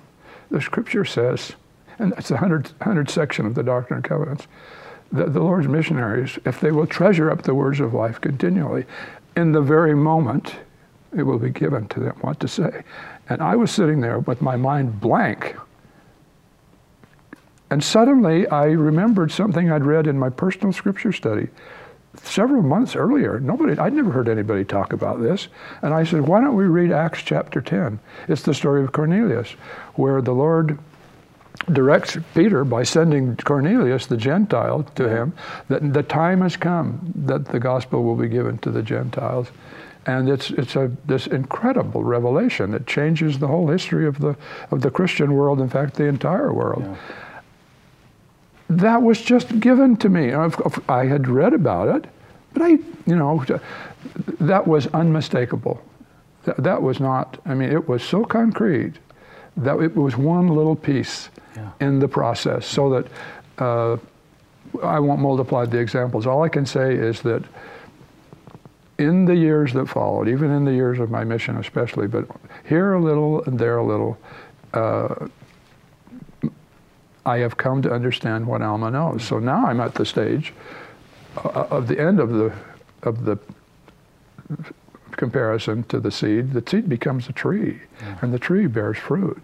the 0.50 0.60
Scripture 0.60 1.04
says 1.04 1.54
and 1.98 2.12
that's 2.12 2.28
the 2.28 2.36
100th, 2.36 2.72
100th 2.74 3.10
section 3.10 3.46
of 3.46 3.54
the 3.54 3.62
Doctrine 3.62 3.98
and 3.98 4.04
Covenants. 4.04 4.46
The, 5.12 5.26
the 5.26 5.40
Lord's 5.40 5.68
missionaries, 5.68 6.38
if 6.44 6.60
they 6.60 6.72
will 6.72 6.86
treasure 6.86 7.30
up 7.30 7.42
the 7.42 7.54
words 7.54 7.80
of 7.80 7.94
life 7.94 8.20
continually, 8.20 8.84
in 9.36 9.52
the 9.52 9.60
very 9.60 9.94
moment, 9.94 10.56
it 11.16 11.22
will 11.22 11.38
be 11.38 11.50
given 11.50 11.86
to 11.88 12.00
them 12.00 12.16
what 12.20 12.40
to 12.40 12.48
say. 12.48 12.82
And 13.28 13.40
I 13.40 13.56
was 13.56 13.70
sitting 13.70 14.00
there 14.00 14.18
with 14.18 14.42
my 14.42 14.56
mind 14.56 15.00
blank. 15.00 15.56
And 17.70 17.82
suddenly 17.82 18.46
I 18.48 18.66
remembered 18.66 19.32
something 19.32 19.70
I'd 19.70 19.84
read 19.84 20.06
in 20.06 20.18
my 20.18 20.30
personal 20.30 20.72
scripture 20.72 21.12
study 21.12 21.48
several 22.22 22.62
months 22.62 22.94
earlier. 22.94 23.40
Nobody, 23.40 23.78
I'd 23.78 23.92
never 23.92 24.10
heard 24.10 24.28
anybody 24.28 24.64
talk 24.64 24.92
about 24.92 25.20
this. 25.20 25.48
And 25.82 25.92
I 25.92 26.04
said, 26.04 26.22
why 26.22 26.40
don't 26.40 26.54
we 26.54 26.64
read 26.64 26.92
Acts 26.92 27.22
chapter 27.22 27.60
10? 27.60 27.98
It's 28.28 28.42
the 28.42 28.54
story 28.54 28.82
of 28.84 28.92
Cornelius, 28.92 29.50
where 29.94 30.22
the 30.22 30.32
Lord 30.32 30.78
directs 31.72 32.18
Peter 32.34 32.64
by 32.64 32.82
sending 32.82 33.36
Cornelius, 33.36 34.06
the 34.06 34.16
Gentile, 34.16 34.82
to 34.94 35.08
him 35.08 35.32
that 35.68 35.92
the 35.92 36.02
time 36.02 36.40
has 36.40 36.56
come 36.56 37.12
that 37.14 37.46
the 37.46 37.60
gospel 37.60 38.02
will 38.02 38.16
be 38.16 38.28
given 38.28 38.58
to 38.58 38.70
the 38.70 38.82
Gentiles. 38.82 39.48
And 40.06 40.28
it's, 40.28 40.50
it's 40.50 40.76
a, 40.76 40.90
this 41.06 41.26
incredible 41.26 42.04
revelation. 42.04 42.72
that 42.72 42.86
changes 42.86 43.38
the 43.38 43.46
whole 43.46 43.68
history 43.68 44.06
of 44.06 44.18
the, 44.18 44.36
of 44.70 44.82
the 44.82 44.90
Christian 44.90 45.32
world, 45.32 45.60
in 45.60 45.68
fact, 45.68 45.94
the 45.94 46.04
entire 46.04 46.52
world. 46.52 46.82
Yeah. 46.84 46.96
That 48.68 49.02
was 49.02 49.22
just 49.22 49.60
given 49.60 49.96
to 49.98 50.08
me. 50.08 50.34
I 50.88 51.06
had 51.06 51.28
read 51.28 51.54
about 51.54 51.96
it, 51.96 52.10
but 52.52 52.62
I, 52.62 52.68
you 53.06 53.16
know, 53.16 53.44
that 54.40 54.66
was 54.66 54.86
unmistakable. 54.88 55.82
That, 56.44 56.56
that 56.58 56.82
was 56.82 57.00
not, 57.00 57.38
I 57.46 57.54
mean, 57.54 57.70
it 57.70 57.88
was 57.88 58.02
so 58.02 58.24
concrete 58.24 58.94
that 59.56 59.80
it 59.80 59.94
was 59.94 60.16
one 60.16 60.48
little 60.48 60.76
piece 60.76 61.28
yeah. 61.56 61.70
in 61.80 61.98
the 61.98 62.08
process 62.08 62.66
so 62.66 62.90
that 62.90 63.06
uh, 63.58 63.96
I 64.82 64.98
won't 64.98 65.20
multiply 65.20 65.64
the 65.66 65.78
examples. 65.78 66.26
All 66.26 66.42
I 66.42 66.48
can 66.48 66.66
say 66.66 66.94
is 66.94 67.22
that 67.22 67.44
in 68.98 69.24
the 69.24 69.34
years 69.34 69.72
that 69.72 69.88
followed, 69.88 70.28
even 70.28 70.50
in 70.50 70.64
the 70.64 70.72
years 70.72 70.98
of 70.98 71.10
my 71.10 71.24
mission 71.24 71.56
especially, 71.58 72.06
but 72.06 72.26
here 72.68 72.94
a 72.94 73.00
little 73.00 73.42
and 73.44 73.58
there 73.58 73.76
a 73.78 73.84
little, 73.84 74.18
uh, 74.72 75.28
I 77.26 77.38
have 77.38 77.56
come 77.56 77.82
to 77.82 77.92
understand 77.92 78.46
what 78.46 78.62
Alma 78.62 78.90
knows. 78.90 79.24
So 79.24 79.38
now 79.38 79.66
I'm 79.66 79.80
at 79.80 79.94
the 79.94 80.04
stage 80.04 80.52
uh, 81.36 81.66
of 81.70 81.88
the 81.88 81.98
end 81.98 82.20
of 82.20 82.30
the 82.30 82.52
of 83.02 83.24
the 83.24 83.38
comparison 85.16 85.84
to 85.84 86.00
the 86.00 86.10
seed. 86.10 86.52
The 86.52 86.62
seed 86.68 86.88
becomes 86.88 87.28
a 87.28 87.32
tree, 87.32 87.80
yeah. 88.00 88.18
and 88.22 88.32
the 88.32 88.38
tree 88.38 88.66
bears 88.66 88.98
fruit. 88.98 89.42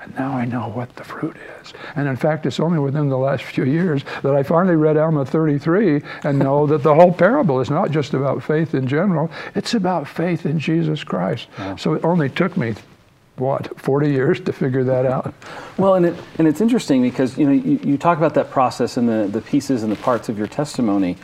And 0.00 0.14
now 0.14 0.32
I 0.32 0.44
know 0.44 0.68
what 0.68 0.94
the 0.96 1.04
fruit 1.04 1.36
is. 1.60 1.74
And 1.96 2.06
in 2.06 2.16
fact, 2.16 2.46
it's 2.46 2.60
only 2.60 2.78
within 2.78 3.08
the 3.08 3.18
last 3.18 3.42
few 3.42 3.64
years 3.64 4.04
that 4.22 4.34
I 4.34 4.42
finally 4.42 4.76
read 4.76 4.96
Alma 4.96 5.24
33 5.24 6.02
and 6.22 6.38
know 6.38 6.66
that 6.66 6.82
the 6.82 6.94
whole 6.94 7.12
parable 7.12 7.60
is 7.60 7.68
not 7.68 7.90
just 7.90 8.14
about 8.14 8.42
faith 8.42 8.74
in 8.74 8.86
general, 8.86 9.30
it's 9.54 9.74
about 9.74 10.06
faith 10.06 10.46
in 10.46 10.58
Jesus 10.58 11.02
Christ. 11.02 11.48
Yeah. 11.58 11.76
So 11.76 11.94
it 11.94 12.04
only 12.04 12.28
took 12.28 12.56
me 12.56 12.74
what 13.36 13.78
40 13.78 14.10
years 14.10 14.40
to 14.40 14.52
figure 14.52 14.82
that 14.82 15.06
out 15.06 15.32
well 15.78 15.94
and, 15.94 16.06
it, 16.06 16.16
and 16.38 16.48
it's 16.48 16.60
interesting 16.60 17.02
because 17.02 17.38
you 17.38 17.46
know 17.46 17.52
you, 17.52 17.78
you 17.84 17.96
talk 17.96 18.18
about 18.18 18.34
that 18.34 18.50
process 18.50 18.96
and 18.96 19.08
the, 19.08 19.28
the 19.28 19.40
pieces 19.40 19.84
and 19.84 19.92
the 19.92 19.96
parts 19.96 20.28
of 20.28 20.36
your 20.36 20.48
testimony 20.48 21.16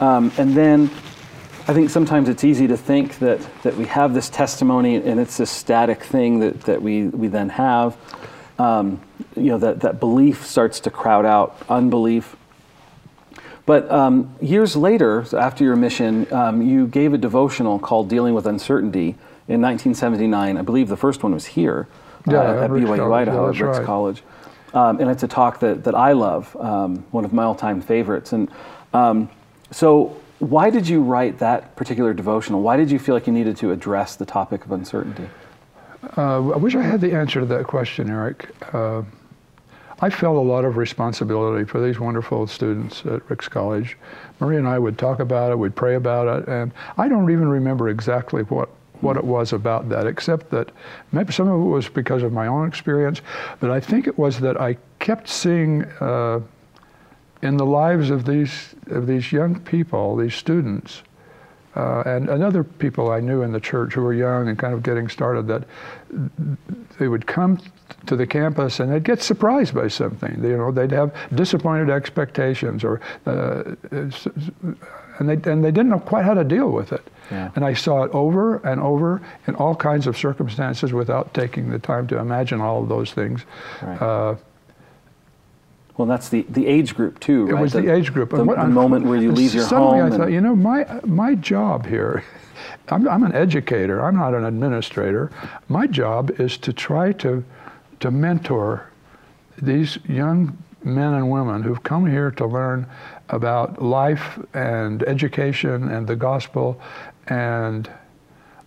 um, 0.00 0.32
and 0.38 0.54
then 0.54 0.90
I 1.68 1.74
think 1.74 1.90
sometimes 1.90 2.30
it's 2.30 2.44
easy 2.44 2.66
to 2.68 2.78
think 2.78 3.18
that, 3.18 3.46
that 3.62 3.76
we 3.76 3.84
have 3.84 4.14
this 4.14 4.30
testimony 4.30 4.96
and 4.96 5.20
it's 5.20 5.36
this 5.36 5.50
static 5.50 6.02
thing 6.02 6.38
that, 6.40 6.62
that 6.62 6.80
we, 6.80 7.08
we 7.08 7.28
then 7.28 7.50
have. 7.50 7.94
Um, 8.58 9.02
you 9.36 9.50
know, 9.50 9.58
that, 9.58 9.80
that 9.80 10.00
belief 10.00 10.46
starts 10.46 10.80
to 10.80 10.90
crowd 10.90 11.26
out 11.26 11.60
unbelief. 11.68 12.36
But 13.66 13.90
um, 13.90 14.34
years 14.40 14.76
later, 14.76 15.26
after 15.36 15.62
your 15.62 15.76
mission, 15.76 16.26
um, 16.32 16.62
you 16.62 16.86
gave 16.86 17.12
a 17.12 17.18
devotional 17.18 17.78
called 17.78 18.08
Dealing 18.08 18.32
with 18.32 18.46
Uncertainty 18.46 19.08
in 19.46 19.60
1979. 19.60 20.56
I 20.56 20.62
believe 20.62 20.88
the 20.88 20.96
first 20.96 21.22
one 21.22 21.34
was 21.34 21.44
here 21.44 21.86
uh, 22.26 22.32
yeah, 22.32 22.64
at 22.64 22.70
BYU 22.70 22.96
College. 22.96 23.28
Idaho, 23.28 23.52
yeah, 23.52 23.62
right. 23.64 23.84
College. 23.84 24.22
Um, 24.72 25.00
and 25.00 25.10
it's 25.10 25.22
a 25.22 25.28
talk 25.28 25.60
that, 25.60 25.84
that 25.84 25.94
I 25.94 26.12
love, 26.12 26.56
um, 26.56 27.04
one 27.10 27.26
of 27.26 27.34
my 27.34 27.44
all 27.44 27.54
time 27.54 27.82
favorites. 27.82 28.32
And 28.32 28.50
um, 28.94 29.28
so, 29.70 30.16
why 30.38 30.70
did 30.70 30.88
you 30.88 31.02
write 31.02 31.38
that 31.38 31.74
particular 31.76 32.14
devotional? 32.14 32.62
Why 32.62 32.76
did 32.76 32.90
you 32.90 32.98
feel 32.98 33.14
like 33.14 33.26
you 33.26 33.32
needed 33.32 33.56
to 33.58 33.72
address 33.72 34.16
the 34.16 34.26
topic 34.26 34.64
of 34.64 34.72
uncertainty? 34.72 35.28
Uh, 36.16 36.50
I 36.50 36.56
wish 36.56 36.74
I 36.76 36.82
had 36.82 37.00
the 37.00 37.12
answer 37.12 37.40
to 37.40 37.46
that 37.46 37.66
question, 37.66 38.08
Eric. 38.08 38.48
Uh, 38.72 39.02
I 40.00 40.10
felt 40.10 40.36
a 40.36 40.40
lot 40.40 40.64
of 40.64 40.76
responsibility 40.76 41.64
for 41.64 41.84
these 41.84 41.98
wonderful 41.98 42.46
students 42.46 43.04
at 43.04 43.28
Ricks 43.28 43.48
College. 43.48 43.96
Marie 44.38 44.56
and 44.56 44.68
I 44.68 44.78
would 44.78 44.96
talk 44.96 45.18
about 45.18 45.50
it, 45.50 45.58
we'd 45.58 45.74
pray 45.74 45.96
about 45.96 46.28
it, 46.42 46.48
and 46.48 46.72
I 46.96 47.08
don't 47.08 47.28
even 47.32 47.48
remember 47.48 47.88
exactly 47.88 48.42
what, 48.42 48.68
what 49.00 49.16
it 49.16 49.24
was 49.24 49.52
about 49.52 49.88
that, 49.88 50.06
except 50.06 50.50
that 50.50 50.70
maybe 51.10 51.32
some 51.32 51.48
of 51.48 51.60
it 51.60 51.64
was 51.64 51.88
because 51.88 52.22
of 52.22 52.32
my 52.32 52.46
own 52.46 52.68
experience, 52.68 53.22
but 53.58 53.70
I 53.72 53.80
think 53.80 54.06
it 54.06 54.16
was 54.16 54.38
that 54.38 54.60
I 54.60 54.76
kept 55.00 55.28
seeing 55.28 55.82
uh, 56.00 56.40
in 57.42 57.56
the 57.56 57.66
lives 57.66 58.10
of 58.10 58.24
these, 58.24 58.74
of 58.86 59.06
these 59.06 59.32
young 59.32 59.60
people, 59.60 60.16
these 60.16 60.34
students, 60.34 61.02
uh, 61.76 62.02
and, 62.06 62.28
and 62.28 62.42
other 62.42 62.64
people 62.64 63.12
I 63.12 63.20
knew 63.20 63.42
in 63.42 63.52
the 63.52 63.60
church 63.60 63.94
who 63.94 64.02
were 64.02 64.12
young 64.12 64.48
and 64.48 64.58
kind 64.58 64.74
of 64.74 64.82
getting 64.82 65.08
started, 65.08 65.46
that 65.46 65.62
they 66.98 67.06
would 67.06 67.26
come 67.26 67.60
to 68.06 68.16
the 68.16 68.26
campus 68.26 68.80
and 68.80 68.90
they'd 68.90 69.04
get 69.04 69.22
surprised 69.22 69.74
by 69.74 69.86
something. 69.86 70.42
You 70.42 70.56
know, 70.56 70.72
they'd 70.72 70.90
have 70.90 71.14
disappointed 71.34 71.88
expectations, 71.88 72.82
or 72.82 73.00
uh, 73.26 73.76
and 73.90 75.28
they 75.28 75.50
and 75.50 75.62
they 75.62 75.70
didn't 75.70 75.90
know 75.90 76.00
quite 76.00 76.24
how 76.24 76.34
to 76.34 76.44
deal 76.44 76.70
with 76.70 76.92
it. 76.92 77.06
Yeah. 77.30 77.50
And 77.54 77.64
I 77.64 77.74
saw 77.74 78.02
it 78.02 78.10
over 78.12 78.56
and 78.66 78.80
over 78.80 79.20
in 79.46 79.54
all 79.54 79.76
kinds 79.76 80.06
of 80.06 80.16
circumstances 80.16 80.92
without 80.92 81.32
taking 81.34 81.70
the 81.70 81.78
time 81.78 82.08
to 82.08 82.18
imagine 82.18 82.60
all 82.60 82.82
of 82.82 82.88
those 82.88 83.12
things. 83.12 83.44
Right. 83.82 84.02
Uh, 84.02 84.36
well, 85.98 86.06
that's 86.06 86.28
the, 86.28 86.46
the 86.48 86.66
age 86.66 86.94
group 86.94 87.18
too, 87.18 87.46
right? 87.46 87.58
It 87.58 87.60
was 87.60 87.72
the, 87.72 87.82
the 87.82 87.92
age 87.92 88.12
group. 88.12 88.30
The, 88.30 88.44
what, 88.44 88.56
the 88.56 88.68
moment 88.68 89.04
where 89.04 89.20
you 89.20 89.32
leave 89.32 89.52
your 89.52 89.64
suddenly 89.64 89.98
home. 89.98 90.12
Suddenly 90.12 90.16
I 90.16 90.26
thought, 90.26 90.32
you 90.32 90.40
know, 90.40 90.54
my, 90.54 91.00
my 91.04 91.34
job 91.34 91.86
here, 91.86 92.24
I'm, 92.88 93.06
I'm 93.08 93.24
an 93.24 93.34
educator, 93.34 94.00
I'm 94.00 94.14
not 94.14 94.32
an 94.32 94.44
administrator. 94.44 95.32
My 95.68 95.88
job 95.88 96.40
is 96.40 96.56
to 96.58 96.72
try 96.72 97.12
to, 97.14 97.44
to 97.98 98.10
mentor 98.12 98.90
these 99.60 99.98
young 100.06 100.56
men 100.84 101.14
and 101.14 101.30
women 101.32 101.64
who've 101.64 101.82
come 101.82 102.06
here 102.06 102.30
to 102.30 102.46
learn 102.46 102.86
about 103.30 103.82
life 103.82 104.38
and 104.54 105.02
education 105.02 105.88
and 105.88 106.06
the 106.06 106.14
gospel 106.14 106.80
and 107.26 107.90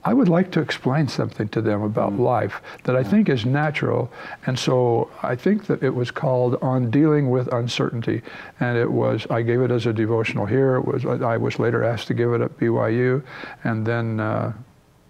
I 0.04 0.14
would 0.14 0.30
like 0.30 0.52
to 0.52 0.62
explain 0.62 1.08
something 1.08 1.48
to 1.50 1.62
them 1.62 1.84
about 1.84 2.14
mm. 2.14 2.20
life 2.20 2.62
that 2.84 2.96
I 2.96 3.04
think 3.04 3.30
is 3.30 3.46
natural. 3.46 4.12
And 4.46 4.58
so 4.58 5.12
I 5.22 5.36
think 5.36 5.68
that 5.68 5.84
it 5.84 5.94
was 5.94 6.10
called 6.10 6.56
On 6.62 6.90
Dealing 6.90 7.30
with 7.30 7.52
Uncertainty. 7.54 8.22
And 8.60 8.78
it 8.78 8.92
was, 8.92 9.28
I 9.30 9.42
gave 9.44 9.62
it 9.62 9.70
as 9.70 9.86
a 9.86 9.94
devotional 9.94 10.46
here. 10.46 10.76
It 10.76 10.86
was, 10.86 11.06
I 11.06 11.38
was 11.38 11.60
later 11.60 11.84
asked 11.84 12.08
to 12.08 12.14
give 12.14 12.34
it 12.34 12.42
at 12.42 12.58
BYU. 12.58 13.24
And 13.64 13.86
then, 13.86 14.20
uh, 14.20 14.54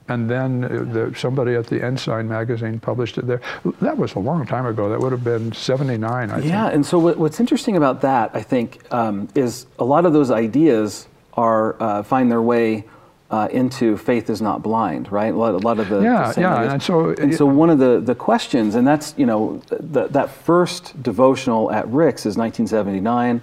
and 0.09 0.29
then 0.29 0.61
the, 0.61 1.13
somebody 1.15 1.55
at 1.55 1.67
the 1.67 1.81
Ensign 1.81 2.27
magazine 2.27 2.79
published 2.79 3.17
it 3.17 3.27
there. 3.27 3.39
That 3.79 3.97
was 3.97 4.15
a 4.15 4.19
long 4.19 4.45
time 4.45 4.65
ago. 4.65 4.89
That 4.89 4.99
would 4.99 5.13
have 5.13 5.23
been 5.23 5.53
79, 5.53 6.03
I 6.03 6.19
yeah, 6.21 6.35
think. 6.35 6.45
Yeah, 6.45 6.67
and 6.67 6.85
so 6.85 6.99
what, 6.99 7.17
what's 7.17 7.39
interesting 7.39 7.77
about 7.77 8.01
that, 8.01 8.31
I 8.33 8.41
think, 8.41 8.81
um, 8.91 9.29
is 9.35 9.67
a 9.79 9.85
lot 9.85 10.05
of 10.05 10.11
those 10.11 10.29
ideas 10.29 11.07
are 11.35 11.81
uh, 11.81 12.03
find 12.03 12.29
their 12.29 12.41
way 12.41 12.83
uh, 13.31 13.47
into 13.51 13.95
faith 13.95 14.29
is 14.29 14.41
not 14.41 14.61
blind, 14.61 15.09
right? 15.09 15.33
A 15.33 15.37
lot, 15.37 15.53
a 15.53 15.57
lot 15.57 15.79
of 15.79 15.87
the 15.87 16.01
yeah, 16.01 16.33
the 16.33 16.41
yeah, 16.41 16.73
and 16.73 16.83
so 16.83 17.11
and 17.11 17.33
so 17.33 17.45
one 17.45 17.69
of 17.69 17.79
the 17.79 18.01
the 18.01 18.13
questions, 18.13 18.75
and 18.75 18.85
that's 18.85 19.15
you 19.17 19.25
know 19.25 19.61
the, 19.69 20.07
that 20.07 20.29
first 20.29 21.01
devotional 21.01 21.71
at 21.71 21.87
Ricks 21.87 22.25
is 22.25 22.37
1979. 22.37 23.41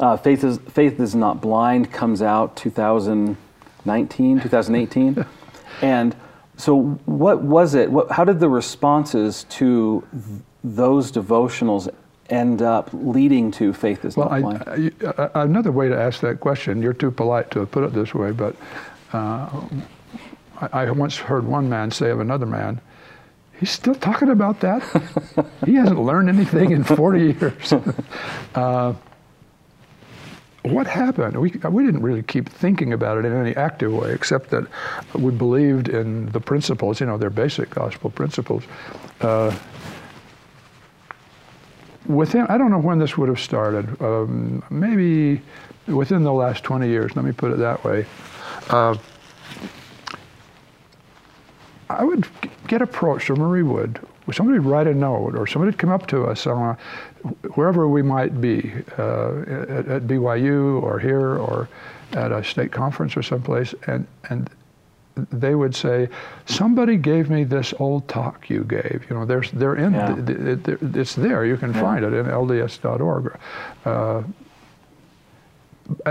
Uh, 0.00 0.16
faith 0.16 0.44
is 0.44 0.58
faith 0.70 0.98
is 0.98 1.14
not 1.14 1.42
blind 1.42 1.92
comes 1.92 2.22
out 2.22 2.56
2019, 2.56 4.40
2018, 4.40 5.26
and 5.82 6.16
so 6.56 6.80
what 7.04 7.42
was 7.42 7.74
it? 7.74 7.90
What, 7.90 8.10
how 8.10 8.24
did 8.24 8.40
the 8.40 8.48
responses 8.48 9.44
to 9.44 10.06
th- 10.10 10.40
those 10.64 11.12
devotionals 11.12 11.92
end 12.30 12.62
up 12.62 12.90
leading 12.92 13.50
to 13.50 13.72
faith 13.72 14.04
is 14.04 14.16
well, 14.16 14.30
not 14.30 14.40
blind? 14.40 14.94
I, 15.18 15.30
I, 15.34 15.42
another 15.44 15.72
way 15.72 15.88
to 15.88 15.98
ask 15.98 16.20
that 16.20 16.40
question, 16.40 16.80
you're 16.82 16.92
too 16.92 17.10
polite 17.10 17.50
to 17.52 17.66
put 17.66 17.84
it 17.84 17.92
this 17.92 18.14
way, 18.14 18.32
but 18.32 18.56
uh, 19.12 19.66
I, 20.60 20.68
I, 20.72 20.90
once 20.90 21.16
heard 21.16 21.46
one 21.46 21.68
man 21.68 21.90
say 21.90 22.10
of 22.10 22.20
another 22.20 22.46
man, 22.46 22.80
he's 23.58 23.70
still 23.70 23.94
talking 23.94 24.28
about 24.28 24.60
that? 24.60 24.82
he 25.64 25.74
hasn't 25.74 26.00
learned 26.00 26.28
anything 26.28 26.72
in 26.72 26.84
40 26.84 27.20
years. 27.20 27.72
uh, 28.54 28.94
what 30.62 30.86
happened? 30.86 31.36
We, 31.40 31.50
we 31.50 31.84
didn't 31.84 32.02
really 32.02 32.22
keep 32.22 32.48
thinking 32.48 32.92
about 32.92 33.18
it 33.18 33.24
in 33.24 33.32
any 33.32 33.54
active 33.56 33.92
way, 33.92 34.12
except 34.12 34.50
that 34.50 34.66
we 35.14 35.32
believed 35.32 35.88
in 35.88 36.26
the 36.26 36.40
principles, 36.40 37.00
you 37.00 37.06
know, 37.06 37.16
their 37.16 37.30
basic 37.30 37.70
gospel 37.70 38.10
principles. 38.10 38.64
Uh, 39.20 39.56
within, 42.06 42.46
I 42.48 42.58
don't 42.58 42.70
know 42.70 42.78
when 42.78 42.98
this 42.98 43.16
would 43.16 43.28
have 43.28 43.40
started, 43.40 44.00
um, 44.02 44.62
maybe 44.70 45.40
within 45.86 46.22
the 46.22 46.32
last 46.32 46.64
20 46.64 46.88
years, 46.88 47.14
let 47.16 47.24
me 47.24 47.32
put 47.32 47.52
it 47.52 47.58
that 47.58 47.84
way. 47.84 48.06
Uh, 48.68 48.96
I 51.90 52.04
would 52.04 52.26
get 52.66 52.82
approached, 52.82 53.30
or 53.30 53.36
Marie 53.36 53.62
would, 53.62 53.98
somebody 54.32 54.58
would 54.58 54.68
write 54.68 54.86
a 54.86 54.94
note, 54.94 55.34
or 55.34 55.46
somebody 55.46 55.70
would 55.70 55.78
come 55.78 55.90
up 55.90 56.06
to 56.08 56.24
us 56.24 56.46
uh, 56.46 56.74
wherever 57.54 57.88
we 57.88 58.02
might 58.02 58.40
be, 58.40 58.72
uh, 58.98 59.40
at, 59.40 59.88
at, 59.88 60.02
BYU 60.02 60.82
or 60.82 60.98
here 60.98 61.36
or 61.38 61.68
at 62.12 62.30
a 62.30 62.44
stake 62.44 62.72
conference 62.72 63.16
or 63.16 63.22
someplace, 63.22 63.74
and, 63.86 64.06
and 64.28 64.50
they 65.32 65.54
would 65.54 65.74
say, 65.74 66.08
somebody 66.46 66.96
gave 66.96 67.30
me 67.30 67.44
this 67.44 67.72
old 67.78 68.06
talk 68.06 68.50
you 68.50 68.64
gave. 68.64 69.04
You 69.08 69.16
know, 69.16 69.24
there's, 69.24 69.50
they're 69.52 69.76
in, 69.76 69.94
yeah. 69.94 70.12
the, 70.12 70.34
the, 70.34 70.76
the, 70.76 71.00
it's 71.00 71.14
there, 71.14 71.44
you 71.44 71.56
can 71.56 71.72
yeah. 71.72 71.80
find 71.80 72.04
it 72.04 72.12
in 72.12 72.26
LDS.org. 72.26 73.38
Uh, 73.84 74.22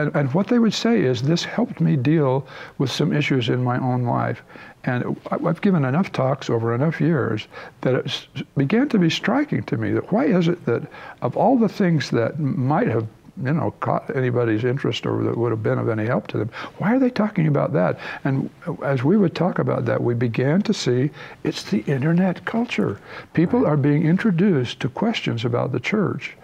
and, 0.01 0.15
and, 0.15 0.33
what 0.33 0.47
they 0.47 0.59
would 0.59 0.73
say 0.73 1.01
is 1.01 1.21
this 1.21 1.43
helped 1.43 1.79
me 1.79 1.95
deal 1.95 2.47
with 2.77 2.91
some 2.91 3.13
issues 3.13 3.49
in 3.49 3.63
my 3.63 3.77
own 3.79 4.03
life. 4.03 4.43
And 4.83 5.19
I've 5.29 5.61
given 5.61 5.83
enough 5.83 6.11
talks 6.11 6.49
over 6.49 6.73
enough 6.73 7.01
years 7.01 7.47
that 7.81 7.95
it 7.95 8.27
began 8.55 8.87
to 8.89 8.99
be 8.99 9.09
striking 9.09 9.63
to 9.63 9.77
me 9.77 9.91
that 9.91 10.11
why 10.11 10.25
is 10.25 10.47
it 10.47 10.65
that 10.65 10.83
of 11.21 11.35
all 11.35 11.57
the 11.57 11.69
things 11.69 12.09
that 12.11 12.39
might 12.39 12.87
have 12.87 13.07
you 13.43 13.53
know, 13.53 13.71
caught 13.79 14.15
anybody's 14.15 14.63
interest 14.63 15.05
or 15.05 15.23
that 15.23 15.37
would 15.37 15.51
have 15.51 15.61
been 15.61 15.77
of 15.77 15.89
any 15.89 16.05
help 16.05 16.27
to 16.27 16.37
them. 16.37 16.49
Why 16.77 16.95
are 16.95 16.99
they 16.99 17.09
talking 17.09 17.47
about 17.47 17.73
that? 17.73 17.99
And 18.23 18.49
as 18.83 19.03
we 19.03 19.17
would 19.17 19.35
talk 19.35 19.59
about 19.59 19.85
that, 19.85 20.01
we 20.01 20.13
began 20.13 20.61
to 20.63 20.73
see 20.73 21.11
it's 21.43 21.63
the 21.63 21.81
internet 21.81 22.45
culture. 22.45 22.99
People 23.33 23.61
right. 23.61 23.73
are 23.73 23.77
being 23.77 24.05
introduced 24.05 24.79
to 24.79 24.89
questions 24.89 25.45
about 25.45 25.71
the 25.71 25.79
church. 25.79 26.35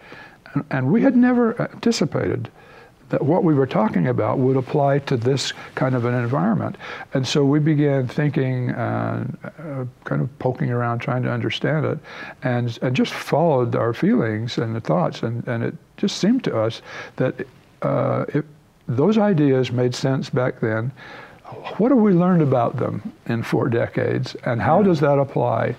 And, 0.53 0.63
and 0.69 0.91
we 0.91 1.01
had 1.01 1.15
never 1.15 1.59
anticipated 1.61 2.51
that 3.13 3.21
what 3.21 3.43
we 3.43 3.53
were 3.53 3.67
talking 3.67 4.07
about 4.07 4.39
would 4.39 4.57
apply 4.57 4.97
to 4.97 5.15
this 5.15 5.53
kind 5.75 5.93
of 5.93 6.05
an 6.05 6.15
environment. 6.15 6.75
And 7.13 7.27
so 7.27 7.45
we 7.45 7.59
began 7.59 8.07
thinking, 8.07 8.71
uh, 8.71 9.27
uh, 9.43 9.85
kind 10.03 10.19
of 10.19 10.39
poking 10.39 10.71
around, 10.71 10.97
trying 10.97 11.21
to 11.21 11.31
understand 11.31 11.85
it, 11.85 11.99
and, 12.41 12.79
and 12.81 12.95
just 12.95 13.13
followed 13.13 13.75
our 13.75 13.93
feelings 13.93 14.57
and 14.57 14.75
the 14.75 14.81
thoughts. 14.81 15.21
And, 15.21 15.47
and 15.47 15.63
it 15.63 15.75
just 15.97 16.17
seemed 16.17 16.43
to 16.45 16.59
us 16.59 16.81
that 17.17 17.45
uh, 17.83 18.25
it, 18.29 18.45
those 18.87 19.19
ideas 19.19 19.71
made 19.71 19.93
sense 19.93 20.31
back 20.31 20.59
then. 20.59 20.91
What 21.77 21.91
have 21.91 21.99
we 21.99 22.13
learned 22.13 22.41
about 22.41 22.77
them 22.77 23.13
in 23.27 23.43
four 23.43 23.69
decades, 23.69 24.35
and 24.43 24.59
how 24.59 24.81
does 24.81 24.99
that 25.01 25.19
apply 25.19 25.75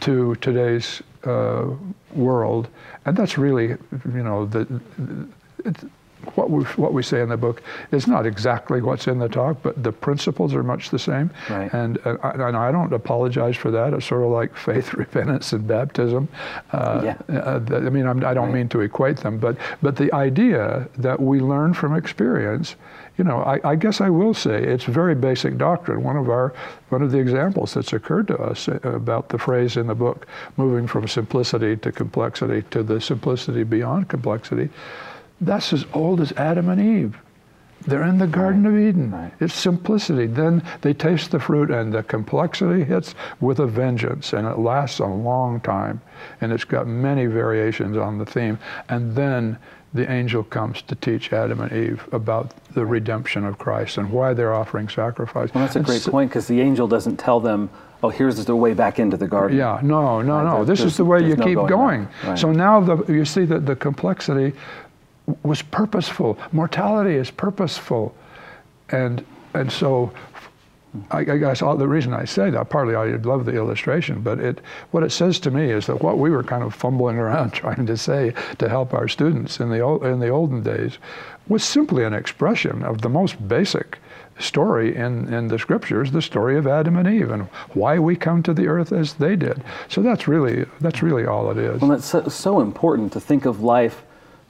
to 0.00 0.34
today's 0.40 1.00
uh, 1.22 1.66
world? 2.12 2.66
And 3.04 3.16
that's 3.16 3.38
really, 3.38 3.68
you 3.68 4.24
know, 4.24 4.46
the, 4.46 4.66
the 4.98 5.88
what 6.36 6.50
we, 6.50 6.64
what 6.76 6.92
we 6.92 7.02
say 7.02 7.20
in 7.20 7.28
the 7.28 7.36
book 7.36 7.62
is 7.90 8.06
not 8.06 8.26
exactly 8.26 8.80
what's 8.80 9.06
in 9.06 9.18
the 9.18 9.28
talk, 9.28 9.58
but 9.62 9.82
the 9.82 9.92
principles 9.92 10.54
are 10.54 10.62
much 10.62 10.90
the 10.90 10.98
same. 10.98 11.30
Right. 11.48 11.72
And, 11.72 11.98
uh, 12.06 12.16
I, 12.22 12.30
and 12.48 12.56
I 12.56 12.72
don't 12.72 12.92
apologize 12.92 13.56
for 13.56 13.70
that. 13.70 13.92
It's 13.94 14.06
sort 14.06 14.22
of 14.22 14.30
like 14.30 14.56
faith, 14.56 14.94
repentance, 14.94 15.52
and 15.52 15.66
baptism. 15.66 16.28
Uh, 16.72 17.00
yeah. 17.04 17.36
Uh, 17.36 17.60
I 17.70 17.90
mean, 17.90 18.06
I'm, 18.06 18.24
I 18.24 18.34
do 18.34 18.40
not 18.40 18.44
right. 18.46 18.54
mean 18.54 18.68
to 18.70 18.80
equate 18.80 19.18
them, 19.18 19.38
but, 19.38 19.56
but 19.80 19.96
the 19.96 20.12
idea 20.14 20.88
that 20.98 21.20
we 21.20 21.40
learn 21.40 21.74
from 21.74 21.94
experience 21.94 22.76
you 23.18 23.24
know, 23.24 23.40
I, 23.42 23.60
I, 23.62 23.76
guess 23.76 24.00
I 24.00 24.08
will 24.08 24.32
say 24.32 24.62
it's 24.62 24.84
very 24.84 25.14
basic 25.14 25.58
doctrine. 25.58 26.02
One 26.02 26.16
of 26.16 26.30
our, 26.30 26.54
one 26.88 27.02
of 27.02 27.12
the 27.12 27.18
examples 27.18 27.74
that's 27.74 27.92
occurred 27.92 28.28
to 28.28 28.38
us 28.38 28.68
about 28.68 29.28
the 29.28 29.38
phrase 29.38 29.76
in 29.76 29.86
the 29.86 29.94
book, 29.94 30.26
moving 30.56 30.86
from 30.86 31.06
simplicity 31.06 31.76
to 31.76 31.92
complexity 31.92 32.62
to 32.70 32.82
the 32.82 33.00
simplicity 33.00 33.64
beyond 33.64 34.08
complexity. 34.08 34.70
That's 35.42 35.72
as 35.72 35.84
old 35.92 36.20
as 36.20 36.32
Adam 36.32 36.68
and 36.68 36.80
Eve. 36.80 37.18
They're 37.86 38.04
in 38.04 38.18
the 38.18 38.28
Garden 38.28 38.64
of 38.64 38.78
Eden. 38.78 39.10
Right. 39.10 39.32
It's 39.40 39.54
simplicity. 39.54 40.26
Then 40.26 40.62
they 40.82 40.94
taste 40.94 41.32
the 41.32 41.40
fruit, 41.40 41.70
and 41.70 41.92
the 41.92 42.04
complexity 42.04 42.84
hits 42.84 43.16
with 43.40 43.58
a 43.58 43.66
vengeance, 43.66 44.32
and 44.32 44.46
it 44.46 44.58
lasts 44.58 45.00
a 45.00 45.06
long 45.06 45.60
time. 45.60 46.00
And 46.40 46.52
it's 46.52 46.64
got 46.64 46.86
many 46.86 47.26
variations 47.26 47.96
on 47.96 48.18
the 48.18 48.24
theme. 48.24 48.58
And 48.88 49.16
then 49.16 49.58
the 49.94 50.10
angel 50.10 50.44
comes 50.44 50.82
to 50.82 50.94
teach 50.94 51.32
Adam 51.32 51.60
and 51.60 51.72
Eve 51.72 52.08
about 52.12 52.52
the 52.72 52.86
redemption 52.86 53.44
of 53.44 53.58
Christ 53.58 53.98
and 53.98 54.10
why 54.10 54.32
they're 54.32 54.54
offering 54.54 54.88
sacrifice. 54.88 55.52
Well, 55.52 55.64
that's 55.64 55.76
a 55.76 55.80
and 55.80 55.86
great 55.86 56.02
so, 56.02 56.10
point 56.10 56.30
because 56.30 56.46
the 56.46 56.60
angel 56.60 56.88
doesn't 56.88 57.18
tell 57.18 57.40
them, 57.40 57.68
oh, 58.02 58.08
here's 58.08 58.42
the 58.44 58.56
way 58.56 58.74
back 58.74 58.98
into 58.98 59.16
the 59.16 59.28
garden. 59.28 59.58
Yeah, 59.58 59.80
no, 59.82 60.22
no, 60.22 60.36
right? 60.36 60.44
no. 60.44 60.64
This 60.64 60.80
is 60.80 60.96
the 60.96 61.04
way 61.04 61.20
you 61.20 61.36
no 61.36 61.44
keep 61.44 61.56
going. 61.56 61.68
going. 61.68 62.08
Right. 62.24 62.38
So 62.38 62.52
now 62.52 62.80
the, 62.80 63.12
you 63.12 63.24
see 63.24 63.44
that 63.46 63.66
the 63.66 63.76
complexity 63.76 64.54
was 65.42 65.62
purposeful. 65.62 66.38
Mortality 66.52 67.14
is 67.14 67.30
purposeful. 67.30 68.14
And, 68.90 69.24
and 69.54 69.70
so 69.70 70.12
I, 71.10 71.20
I, 71.20 71.38
guess 71.38 71.62
all 71.62 71.76
the 71.76 71.88
reason 71.88 72.12
I 72.12 72.24
say 72.24 72.50
that, 72.50 72.68
partly 72.68 72.94
I 72.94 73.16
love 73.16 73.46
the 73.46 73.56
illustration, 73.56 74.20
but 74.20 74.38
it, 74.38 74.60
what 74.90 75.02
it 75.02 75.10
says 75.10 75.38
to 75.40 75.50
me 75.50 75.70
is 75.70 75.86
that 75.86 76.02
what 76.02 76.18
we 76.18 76.30
were 76.30 76.42
kind 76.42 76.62
of 76.62 76.74
fumbling 76.74 77.16
around 77.16 77.50
trying 77.52 77.86
to 77.86 77.96
say 77.96 78.34
to 78.58 78.68
help 78.68 78.92
our 78.92 79.08
students 79.08 79.60
in 79.60 79.70
the, 79.70 79.86
in 80.04 80.20
the 80.20 80.28
olden 80.28 80.62
days 80.62 80.98
was 81.48 81.64
simply 81.64 82.04
an 82.04 82.12
expression 82.12 82.82
of 82.82 83.00
the 83.00 83.08
most 83.08 83.48
basic 83.48 83.98
story 84.38 84.94
in, 84.94 85.32
in 85.32 85.48
the 85.48 85.58
scriptures, 85.58 86.10
the 86.10 86.22
story 86.22 86.56
of 86.56 86.66
Adam 86.66 86.96
and 86.96 87.08
Eve 87.08 87.30
and 87.30 87.44
why 87.74 87.98
we 87.98 88.16
come 88.16 88.42
to 88.42 88.54
the 88.54 88.66
earth 88.66 88.92
as 88.92 89.14
they 89.14 89.36
did. 89.36 89.62
So 89.88 90.02
that's 90.02 90.28
really, 90.28 90.66
that's 90.80 91.02
really 91.02 91.26
all 91.26 91.50
it 91.50 91.58
is. 91.58 91.80
Well, 91.80 91.92
it's 91.92 92.34
so 92.34 92.60
important 92.60 93.12
to 93.12 93.20
think 93.20 93.46
of 93.46 93.62
life 93.62 94.02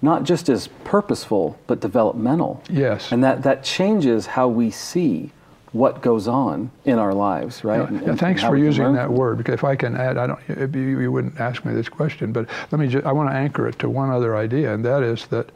not 0.03 0.25
just 0.25 0.49
as 0.49 0.67
purposeful, 0.85 1.59
but 1.67 1.81
developmental. 1.81 2.63
Yes. 2.69 3.13
And 3.13 3.23
that, 3.23 3.45
that 3.45 3.63
changes 3.63 4.27
how 4.27 4.49
we 4.49 4.71
see 4.71 5.31
what 5.71 6.03
goes 6.03 6.29
on 6.29 6.71
in 6.85 6.99
our 6.99 7.15
lives, 7.15 7.65
right? 7.65 7.81
Yeah, 7.81 7.87
and, 7.87 8.07
yeah, 8.07 8.15
thanks 8.15 8.43
for 8.43 8.57
using 8.57 8.93
that 8.93 9.11
word 9.11 9.39
because 9.39 9.55
if 9.55 9.65
I 9.65 9.75
can 9.75 9.97
add, 9.97 10.19
I 10.19 10.27
don't, 10.27 10.75
you, 10.75 11.01
you, 11.01 11.11
wouldn't 11.11 11.41
ask 11.41 11.65
me 11.65 11.73
this 11.73 11.89
question, 11.89 12.31
but 12.31 12.47
let 12.71 12.79
me 12.79 12.89
just, 12.89 13.07
I 13.07 13.13
want 13.13 13.31
to 13.31 13.35
anchor 13.35 13.67
it 13.67 13.79
to 13.79 13.89
one 13.89 14.11
other 14.11 14.37
idea, 14.37 14.75
and 14.75 14.85
that 14.85 15.03
is 15.03 15.27
that 15.29 15.49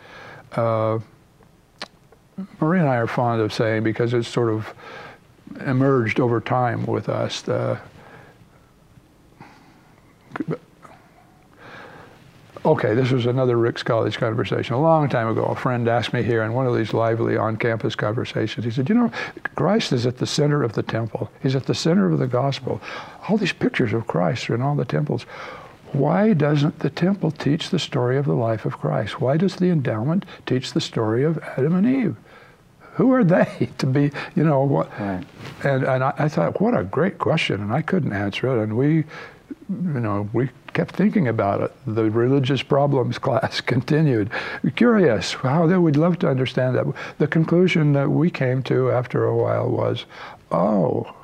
uh, 0.53 0.99
Marie 2.61 2.81
and 2.81 2.89
I 2.89 2.97
are 2.97 3.07
fond 3.07 3.43
of 3.43 3.53
saying 3.53 3.83
because 3.83 4.15
it's 4.15 4.29
sort 4.29 4.51
of 4.51 4.73
emerged 5.67 6.19
over 6.19 6.41
time 6.41 6.87
with 6.87 7.09
us. 7.09 7.47
Uh, 7.47 7.79
Okay, 12.66 12.94
this 12.94 13.12
was 13.12 13.26
another 13.26 13.57
Ricks 13.57 13.85
College 13.85 14.18
conversation. 14.18 14.74
A 14.74 14.81
long 14.81 15.09
time 15.09 15.29
ago, 15.29 15.44
a 15.44 15.55
friend 15.55 15.87
asked 15.87 16.12
me 16.12 16.24
here 16.24 16.42
in 16.42 16.52
one 16.52 16.66
of 16.66 16.74
these 16.74 16.92
lively 16.92 17.37
on 17.37 17.57
campus 17.57 17.94
conversations, 17.94 18.64
he 18.64 18.72
said, 18.72 18.88
You 18.88 18.96
know, 18.96 19.12
Christ 19.55 19.92
is 19.92 20.05
at 20.05 20.16
the 20.16 20.26
center 20.26 20.64
of 20.64 20.72
the 20.72 20.83
temple, 20.83 21.31
He's 21.40 21.55
at 21.55 21.66
the 21.66 21.76
center 21.76 22.11
of 22.11 22.18
the 22.18 22.26
gospel. 22.26 22.83
All 23.29 23.37
these 23.37 23.52
pictures 23.52 23.92
of 23.92 24.09
Christ 24.09 24.50
are 24.50 24.57
in 24.57 24.62
all 24.62 24.74
the 24.74 24.85
temples. 24.85 25.22
Why 25.92 26.33
doesn't 26.33 26.81
the 26.81 26.90
temple 26.90 27.31
teach 27.31 27.70
the 27.70 27.79
story 27.79 28.16
of 28.18 28.24
the 28.24 28.35
life 28.35 28.64
of 28.64 28.79
Christ? 28.79 29.20
Why 29.20 29.37
does 29.37 29.55
the 29.55 29.70
endowment 29.70 30.24
teach 30.44 30.72
the 30.72 30.81
story 30.81 31.22
of 31.22 31.38
Adam 31.57 31.76
and 31.76 31.87
Eve? 31.87 32.16
Who 32.94 33.12
are 33.12 33.22
they 33.22 33.70
to 33.79 33.87
be, 33.87 34.11
you 34.35 34.42
know, 34.42 34.64
what? 34.64 34.90
Right. 34.98 35.24
And, 35.62 35.85
and 35.85 36.02
I, 36.02 36.14
I 36.18 36.29
thought, 36.29 36.61
what 36.61 36.76
a 36.76 36.83
great 36.83 37.18
question, 37.18 37.61
and 37.61 37.72
I 37.72 37.83
couldn't 37.83 38.12
answer 38.12 38.48
it. 38.48 38.61
And 38.61 38.76
we, 38.76 39.05
you 39.68 40.00
know, 40.00 40.29
we 40.33 40.50
kept 40.77 40.95
thinking 40.95 41.27
about 41.27 41.62
it. 41.62 41.73
The 41.87 42.11
religious 42.11 42.62
problems 42.62 43.19
class 43.27 43.62
continued. 43.62 44.29
Curious, 44.77 45.33
how 45.33 45.67
they 45.67 45.79
would 45.79 45.97
love 45.97 46.19
to 46.19 46.29
understand 46.29 46.77
that. 46.77 46.87
The 47.17 47.27
conclusion 47.27 47.95
that 47.95 48.11
we 48.11 48.31
came 48.31 48.62
to 48.65 48.91
after 48.91 49.25
a 49.25 49.35
while 49.35 49.71
was, 49.71 50.05
oh, 50.53 51.15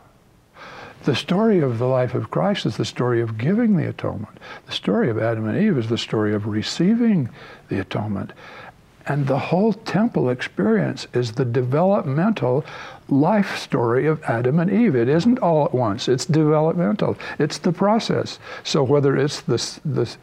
the 1.04 1.14
story 1.14 1.60
of 1.60 1.78
the 1.78 1.86
life 1.86 2.14
of 2.14 2.30
Christ 2.30 2.64
is 2.64 2.78
the 2.78 2.86
story 2.86 3.20
of 3.20 3.36
giving 3.36 3.76
the 3.76 3.88
atonement. 3.90 4.38
The 4.64 4.72
story 4.72 5.10
of 5.10 5.18
Adam 5.18 5.46
and 5.46 5.58
Eve 5.58 5.76
is 5.76 5.88
the 5.88 5.98
story 5.98 6.32
of 6.32 6.46
receiving 6.46 7.28
the 7.68 7.78
atonement. 7.80 8.32
And 9.06 9.26
the 9.26 9.38
whole 9.38 9.74
temple 9.74 10.30
experience 10.30 11.08
is 11.12 11.32
the 11.32 11.44
developmental 11.44 12.64
life 13.12 13.58
story 13.58 14.06
of 14.06 14.22
Adam 14.24 14.58
and 14.58 14.70
Eve. 14.70 14.96
It 14.96 15.08
isn't 15.08 15.38
all 15.40 15.64
at 15.64 15.74
once. 15.74 16.08
It's 16.08 16.24
developmental. 16.24 17.16
It's 17.38 17.58
the 17.58 17.72
process. 17.72 18.38
So 18.64 18.82
whether 18.82 19.16
it's 19.16 19.42
the 19.42 19.58
the 19.84 20.16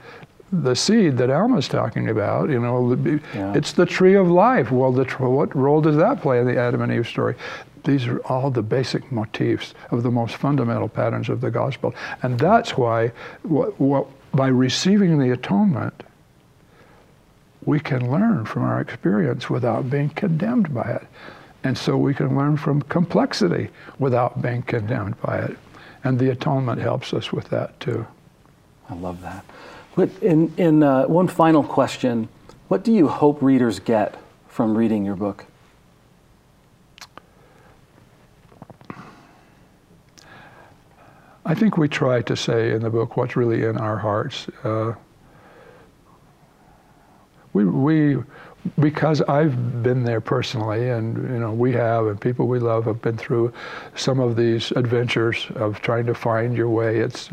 the 0.51 0.75
seed 0.75 1.17
that 1.17 1.29
Alma's 1.29 1.67
talking 1.67 2.09
about, 2.09 2.49
you 2.49 2.59
know, 2.59 2.95
yeah. 3.35 3.53
it's 3.53 3.73
the 3.73 3.85
tree 3.85 4.15
of 4.15 4.31
life. 4.31 4.71
Well, 4.71 4.91
the, 4.91 5.05
what 5.19 5.55
role 5.55 5.79
does 5.79 5.95
that 5.97 6.23
play 6.23 6.39
in 6.39 6.47
the 6.47 6.57
Adam 6.57 6.81
and 6.81 6.91
Eve 6.91 7.07
story? 7.07 7.35
These 7.83 8.07
are 8.07 8.17
all 8.25 8.49
the 8.49 8.63
basic 8.63 9.11
motifs 9.11 9.75
of 9.91 10.01
the 10.01 10.09
most 10.09 10.37
fundamental 10.37 10.89
patterns 10.89 11.29
of 11.29 11.41
the 11.41 11.51
gospel, 11.51 11.93
and 12.23 12.39
that's 12.39 12.75
why, 12.75 13.11
what, 13.43 13.79
what, 13.79 14.07
by 14.33 14.47
receiving 14.47 15.19
the 15.19 15.31
atonement, 15.31 16.03
we 17.65 17.79
can 17.79 18.11
learn 18.11 18.45
from 18.45 18.63
our 18.63 18.81
experience 18.81 19.51
without 19.51 19.89
being 19.89 20.09
condemned 20.09 20.73
by 20.73 20.89
it. 20.93 21.07
And 21.63 21.77
so 21.77 21.97
we 21.97 22.13
can 22.13 22.37
learn 22.37 22.57
from 22.57 22.81
complexity 22.83 23.69
without 23.97 24.41
being 24.41 24.61
condemned 24.63 25.19
by 25.21 25.39
it. 25.39 25.57
And 26.03 26.17
the 26.17 26.31
atonement 26.31 26.81
helps 26.81 27.13
us 27.13 27.33
with 27.33 27.49
that 27.49 27.79
too. 27.79 28.07
I 28.89 28.95
love 28.95 29.21
that. 29.21 29.43
But 29.95 30.09
in, 30.21 30.53
in 30.57 30.83
uh, 30.83 31.05
one 31.05 31.27
final 31.27 31.63
question, 31.63 32.29
what 32.69 32.83
do 32.83 32.93
you 32.93 33.07
hope 33.07 33.41
readers 33.41 33.79
get 33.79 34.15
from 34.47 34.77
reading 34.77 35.05
your 35.05 35.15
book? 35.15 35.45
I 41.45 41.55
think 41.55 41.77
we 41.77 41.87
try 41.87 42.21
to 42.21 42.35
say 42.35 42.71
in 42.71 42.83
the 42.83 42.91
book 42.91 43.17
what's 43.17 43.35
really 43.35 43.63
in 43.63 43.75
our 43.77 43.97
hearts. 43.97 44.47
Uh, 44.63 44.93
we, 47.53 47.65
we 47.65 48.17
because 48.79 49.21
I've 49.21 49.83
been 49.83 50.03
there 50.03 50.21
personally, 50.21 50.89
and 50.89 51.17
you 51.17 51.39
know 51.39 51.53
we 51.53 51.73
have, 51.73 52.07
and 52.07 52.19
people 52.19 52.47
we 52.47 52.59
love 52.59 52.85
have 52.85 53.01
been 53.01 53.17
through 53.17 53.53
some 53.95 54.19
of 54.19 54.35
these 54.35 54.71
adventures 54.71 55.47
of 55.55 55.81
trying 55.81 56.05
to 56.07 56.13
find 56.13 56.55
your 56.55 56.69
way. 56.69 56.99
It's 56.99 57.29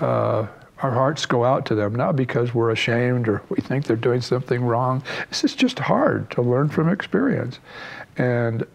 uh, 0.00 0.46
our 0.82 0.90
hearts 0.90 1.26
go 1.26 1.44
out 1.44 1.64
to 1.66 1.74
them, 1.74 1.94
not 1.94 2.16
because 2.16 2.54
we're 2.54 2.70
ashamed 2.70 3.28
or 3.28 3.42
we 3.48 3.56
think 3.56 3.86
they're 3.86 3.96
doing 3.96 4.20
something 4.20 4.62
wrong. 4.62 5.02
It's 5.30 5.54
just 5.54 5.78
hard 5.78 6.30
to 6.32 6.42
learn 6.42 6.68
from 6.68 6.88
experience, 6.88 7.58
and 8.16 8.66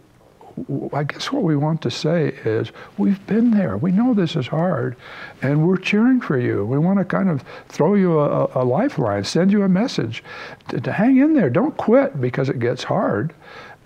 I 0.94 1.04
guess 1.04 1.32
what 1.32 1.44
we 1.44 1.56
want 1.56 1.82
to 1.84 1.92
say 1.92 2.30
is 2.46 2.72
we've 2.98 3.26
been 3.28 3.52
there. 3.52 3.78
We 3.78 3.92
know 3.92 4.14
this 4.14 4.36
is 4.36 4.48
hard, 4.48 4.96
and 5.42 5.68
we're 5.68 5.78
cheering 5.78 6.22
for 6.22 6.38
you. 6.38 6.66
We 6.66 6.78
want 6.78 7.00
to 7.00 7.06
kind 7.06 7.30
of 7.30 7.44
throw 7.68 7.96
you 7.96 8.20
a, 8.20 8.50
a 8.56 8.64
lifeline, 8.64 9.24
send 9.24 9.52
you 9.52 9.64
a 9.64 9.70
message 9.70 10.24
to, 10.70 10.82
to, 10.82 10.92
hang 10.92 11.18
in 11.18 11.34
there. 11.34 11.50
Don't 11.50 11.76
quit 11.78 12.20
because 12.20 12.50
it 12.50 12.60
gets 12.60 12.84
hard. 12.84 13.34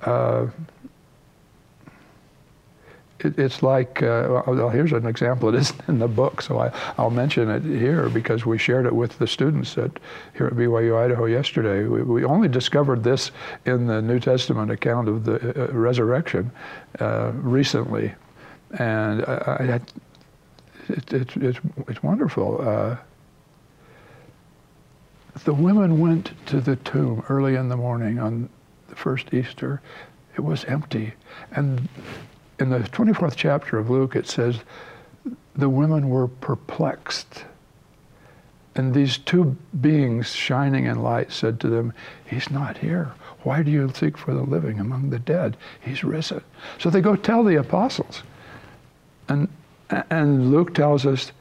Uh, 0.04 0.48
it, 3.24 3.38
it's 3.40 3.64
like, 3.64 4.04
uh, 4.04 4.44
well, 4.48 4.70
here's 4.70 4.92
an 4.92 5.06
example. 5.06 5.50
It 5.50 5.56
isn't 5.56 5.82
in 5.88 6.00
the 6.00 6.08
book, 6.08 6.42
so 6.42 6.60
I, 6.60 6.72
I'll 6.98 7.10
mention 7.10 7.50
it 7.50 7.64
here 7.64 8.10
because 8.10 8.46
we 8.46 8.58
shared 8.58 8.86
it 8.86 8.94
with 8.94 9.18
the 9.20 9.28
students 9.28 9.78
at, 9.78 9.92
here 10.36 10.48
at 10.48 10.54
BYU 10.54 10.98
Idaho 11.04 11.26
yesterday. 11.26 11.86
We, 11.86 12.04
we 12.04 12.24
only 12.24 12.48
discovered 12.48 13.04
this 13.04 13.32
in 13.66 13.88
the 13.88 14.02
New 14.02 14.20
Testament 14.20 14.72
account 14.72 15.08
of 15.08 15.26
the 15.26 15.70
uh, 15.70 15.74
resurrection 15.74 16.52
uh, 17.00 17.32
recently. 17.36 18.14
And 18.80 19.24
I, 19.26 19.34
I, 19.34 19.82
it, 20.90 21.14
it, 21.14 21.38
it's, 21.38 21.60
it's 21.88 22.04
wonderful. 22.04 22.62
Uh, 22.62 22.98
the 25.46 25.54
women 25.54 26.00
went 26.00 26.32
to 26.48 26.62
the 26.62 26.76
tomb 26.78 27.24
early 27.30 27.56
in 27.56 27.70
the 27.70 27.78
morning 27.78 28.20
on 28.20 28.50
the 28.88 28.96
first 28.96 29.34
Easter. 29.34 29.82
It 30.36 30.42
was 30.42 30.64
empty. 30.66 31.14
And 31.52 31.88
in 32.60 32.70
the 32.70 32.80
24th 32.80 33.36
chapter 33.36 33.78
of 33.78 33.90
Luke, 33.90 34.16
it 34.16 34.28
says 34.28 34.60
the 35.56 35.70
women 35.70 36.10
were 36.10 36.28
perplexed. 36.28 37.46
And 38.76 38.94
these 38.94 39.20
two 39.20 39.56
beings 39.82 40.34
shining 40.34 40.86
in 40.86 41.02
light 41.02 41.32
said 41.32 41.60
to 41.60 41.68
them, 41.68 41.94
He's 42.26 42.50
not 42.50 42.78
here. 42.78 43.12
Why 43.44 43.62
do 43.62 43.70
you 43.70 43.92
seek 43.94 44.18
for 44.18 44.34
the 44.34 44.42
living 44.42 44.80
among 44.80 45.10
the 45.10 45.20
dead? 45.20 45.58
He's 45.82 46.04
risen. 46.04 46.42
So 46.80 46.90
they 46.90 47.02
go 47.02 47.16
tell 47.16 47.44
the 47.44 47.58
apostles. 47.58 48.24
And, 49.30 49.48
and 49.90 50.52
Luke 50.52 50.74
tells 50.74 51.06
us 51.06 51.32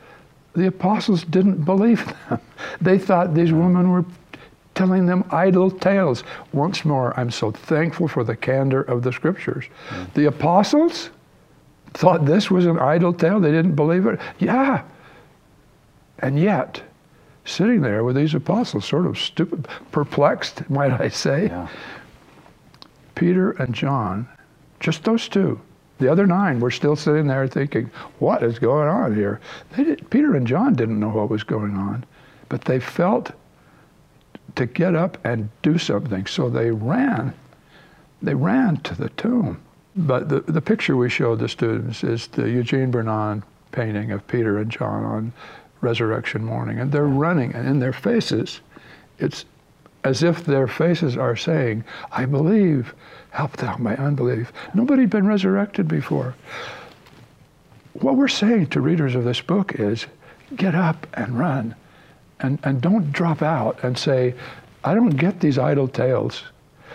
the 0.55 0.66
apostles 0.66 1.25
didn't 1.25 1.64
believe 1.64 2.07
them. 2.29 2.40
They 2.81 2.98
thought 2.98 3.35
these 3.35 3.53
women 3.53 3.90
were 3.90 4.05
telling 4.74 5.06
them 5.06 5.24
idle 5.30 5.70
tales. 5.70 6.24
Once 6.52 6.85
more, 6.85 7.18
I'm 7.18 7.30
so 7.30 7.50
thankful 7.50 8.08
for 8.08 8.24
the 8.24 8.37
candor 8.37 8.82
of 8.82 9.02
the 9.02 9.12
scriptures. 9.12 9.66
Mm. 9.90 10.14
The 10.14 10.26
apostles 10.26 11.11
thought 11.94 12.24
this 12.24 12.50
was 12.50 12.66
an 12.66 12.78
idle 12.78 13.12
tale, 13.12 13.40
they 13.40 13.50
didn't 13.50 13.74
believe 13.74 14.06
it. 14.06 14.18
Yeah. 14.38 14.82
And 16.18 16.38
yet, 16.38 16.82
sitting 17.44 17.82
there 17.82 18.04
with 18.04 18.16
these 18.16 18.35
apostles, 18.35 18.85
sort 18.85 19.06
of 19.06 19.18
stupid, 19.18 19.68
perplexed, 19.90 20.68
might 20.70 20.92
I 20.92 21.08
say, 21.08 21.46
yeah. 21.46 21.68
Peter 23.14 23.52
and 23.52 23.74
John, 23.74 24.26
just 24.80 25.04
those 25.04 25.28
two. 25.28 25.61
The 25.98 26.11
other 26.11 26.26
nine 26.26 26.58
were 26.58 26.70
still 26.70 26.96
sitting 26.96 27.26
there 27.26 27.46
thinking, 27.46 27.90
what 28.18 28.42
is 28.42 28.58
going 28.58 28.88
on 28.88 29.14
here? 29.14 29.40
Did, 29.76 30.08
Peter 30.11 30.35
and 30.35 30.46
John 30.46 30.74
didn't 30.74 30.98
know 30.98 31.11
what 31.11 31.28
was 31.28 31.44
going 31.44 31.76
on, 31.76 32.04
but 32.48 32.62
they 32.62 32.80
felt 32.80 33.30
to 34.56 34.66
get 34.66 34.94
up 34.94 35.18
and 35.24 35.48
do 35.62 35.78
something. 35.78 36.26
So 36.26 36.48
they 36.48 36.70
ran. 36.70 37.34
They 38.20 38.34
ran 38.34 38.78
to 38.78 38.94
the 38.94 39.08
tomb. 39.10 39.60
But 39.94 40.28
the, 40.28 40.40
the 40.40 40.62
picture 40.62 40.96
we 40.96 41.10
showed 41.10 41.38
the 41.38 41.48
students 41.48 42.02
is 42.02 42.26
the 42.28 42.48
Eugene 42.48 42.92
Burnand 42.92 43.42
painting 43.72 44.10
of 44.10 44.26
Peter 44.26 44.58
and 44.58 44.70
John 44.70 45.04
on 45.04 45.32
resurrection 45.80 46.44
morning. 46.44 46.78
And 46.78 46.92
they're 46.92 47.06
running, 47.06 47.54
and 47.54 47.68
in 47.68 47.80
their 47.80 47.92
faces, 47.92 48.60
it's 49.18 49.44
as 50.04 50.22
if 50.22 50.44
their 50.44 50.66
faces 50.66 51.16
are 51.16 51.36
saying, 51.36 51.84
I 52.10 52.24
believe, 52.24 52.94
help 53.30 53.56
thou 53.56 53.76
my 53.76 53.96
unbelief. 53.96 54.52
Nobody 54.74 55.02
had 55.02 55.10
been 55.10 55.26
resurrected 55.26 55.88
before. 55.88 56.34
What 57.94 58.16
we're 58.16 58.28
saying 58.28 58.68
to 58.68 58.80
readers 58.80 59.14
of 59.14 59.24
this 59.24 59.40
book 59.40 59.78
is 59.78 60.06
get 60.56 60.74
up 60.74 61.06
and 61.14 61.38
run 61.38 61.74
and, 62.42 62.59
and 62.64 62.81
don't 62.81 63.12
drop 63.12 63.40
out 63.40 63.83
and 63.83 63.96
say, 63.96 64.35
I 64.85 64.94
don't 64.94 65.11
get 65.11 65.40
these 65.40 65.59
idle 65.59 65.88
tales. 65.88 66.42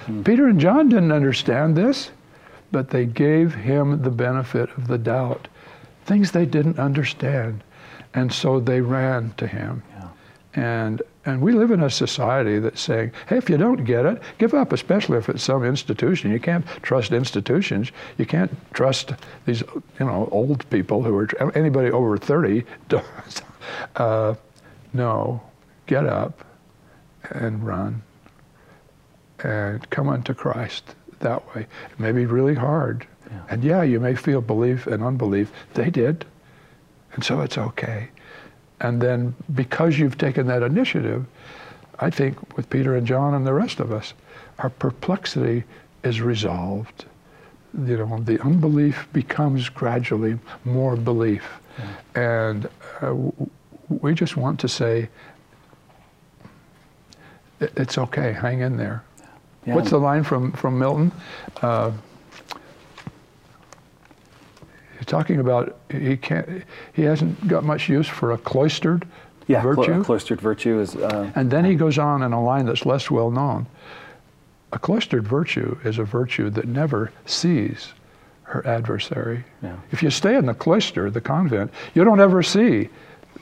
Hmm. 0.06 0.24
Peter 0.24 0.48
and 0.48 0.60
John 0.60 0.90
didn't 0.90 1.12
understand 1.12 1.76
this, 1.76 2.12
but 2.72 2.90
they 2.90 3.06
gave 3.06 3.56
him 3.56 4.02
the 4.02 4.12
benefit 4.12 4.70
of 4.78 4.88
the 4.88 4.98
doubt, 4.98 5.48
things 6.06 6.32
they 6.32 6.46
didn't 6.46 6.80
understand. 6.80 7.64
And 8.14 8.32
so 8.32 8.60
they 8.60 8.82
ran 8.82 9.34
to 9.38 9.48
him. 9.48 9.84
Yeah. 9.90 10.08
And, 10.56 11.02
and 11.26 11.42
we 11.42 11.54
live 11.54 11.72
in 11.72 11.84
a 11.84 11.90
society 11.90 12.60
that's 12.60 12.82
saying, 12.82 13.12
hey, 13.28 13.38
if 13.38 13.50
you 13.50 13.58
don't 13.58 13.86
get 13.86 14.06
it, 14.06 14.22
give 14.38 14.54
up, 14.54 14.74
especially 14.74 15.18
if 15.18 15.30
it's 15.30 15.44
some 15.44 15.64
institution. 15.64 16.32
You 16.32 16.40
can't 16.40 16.66
trust 16.82 17.12
institutions. 17.12 17.92
You 18.18 18.26
can't 18.26 18.52
trust 18.74 19.14
these, 19.46 19.62
you 20.00 20.06
know, 20.06 20.28
old 20.32 20.70
people 20.70 21.04
who 21.04 21.16
are, 21.16 21.28
anybody 21.56 21.92
over 21.92 22.18
30 22.18 22.66
does. 22.90 23.04
Uh, 23.98 24.34
no, 24.94 25.42
get 25.86 26.06
up 26.06 26.44
and 27.32 27.66
run 27.66 28.02
and 29.44 29.88
come 29.90 30.10
unto 30.10 30.34
Christ 30.34 30.96
that 31.20 31.56
way. 31.56 31.62
It 31.92 32.00
may 32.00 32.12
be 32.12 32.26
really 32.26 32.56
hard. 32.56 33.06
Yeah. 33.30 33.42
And 33.50 33.64
yeah, 33.64 33.84
you 33.84 34.00
may 34.00 34.16
feel 34.16 34.42
belief 34.42 34.88
and 34.88 35.04
unbelief. 35.04 35.52
They 35.74 35.90
did. 35.90 36.26
And 37.14 37.24
so 37.24 37.42
it's 37.42 37.58
okay. 37.58 38.10
And 38.80 39.02
then 39.02 39.36
because 39.54 39.98
you've 39.98 40.18
taken 40.18 40.48
that 40.48 40.64
initiative, 40.64 41.26
I 42.00 42.10
think 42.10 42.56
with 42.56 42.70
Peter 42.70 42.96
and 42.96 43.08
John 43.08 43.34
and 43.34 43.46
the 43.46 43.54
rest 43.54 43.80
of 43.80 43.92
us, 43.92 44.14
our 44.60 44.70
perplexity 44.70 45.64
is 46.04 46.22
resolved. 46.22 47.06
You 47.86 47.98
know, 47.98 48.20
the 48.20 48.42
unbelief 48.42 49.08
becomes 49.14 49.70
gradually 49.70 50.40
more 50.64 50.96
belief. 50.96 51.44
Yeah. 52.16 52.46
And 52.46 52.70
uh, 53.02 53.16
we 53.90 54.14
just 54.14 54.38
want 54.38 54.60
to 54.62 54.68
say, 54.68 55.10
it's 57.60 57.98
okay, 57.98 58.34
hang 58.34 58.62
in 58.62 58.78
there. 58.78 59.04
Yeah. 59.66 59.76
What's 59.76 59.90
the 59.90 59.98
line 59.98 60.24
from, 60.24 60.52
from 60.54 60.80
Milton? 60.80 61.12
Uh, 61.62 61.92
he's 64.98 65.06
talking 65.06 65.40
about 65.40 65.78
he 65.92 66.16
can't, 66.16 66.64
he 66.94 67.02
hasn't 67.02 67.48
got 67.48 67.64
much 67.64 67.90
use 67.90 68.08
for 68.08 68.32
a 68.32 68.38
cloistered 68.38 69.08
yeah, 69.48 69.62
virtue. 69.62 70.04
cloistered 70.04 70.42
virtue 70.42 70.80
is. 70.80 70.96
Uh, 70.96 71.32
and 71.36 71.50
then 71.50 71.66
he 71.66 71.76
goes 71.76 71.98
on 71.98 72.22
in 72.22 72.34
a 72.34 72.44
line 72.44 72.66
that's 72.66 72.86
less 72.86 73.10
well 73.10 73.32
known. 73.32 73.66
A 74.74 74.80
cloistered 74.80 75.26
virtue 75.26 75.78
is 75.86 75.98
a 75.98 76.04
virtue 76.04 76.50
that 76.50 76.68
never 76.68 77.12
sees 77.26 77.94
her 78.44 78.66
adversary. 78.68 79.46
Yeah. 79.64 79.78
If 79.92 80.04
you 80.04 80.10
stay 80.10 80.36
in 80.36 80.46
the 80.46 80.54
cloister, 80.54 81.10
the 81.10 81.22
convent, 81.22 81.72
you 81.94 82.04
don't 82.04 82.20
ever 82.20 82.44
see 82.44 82.90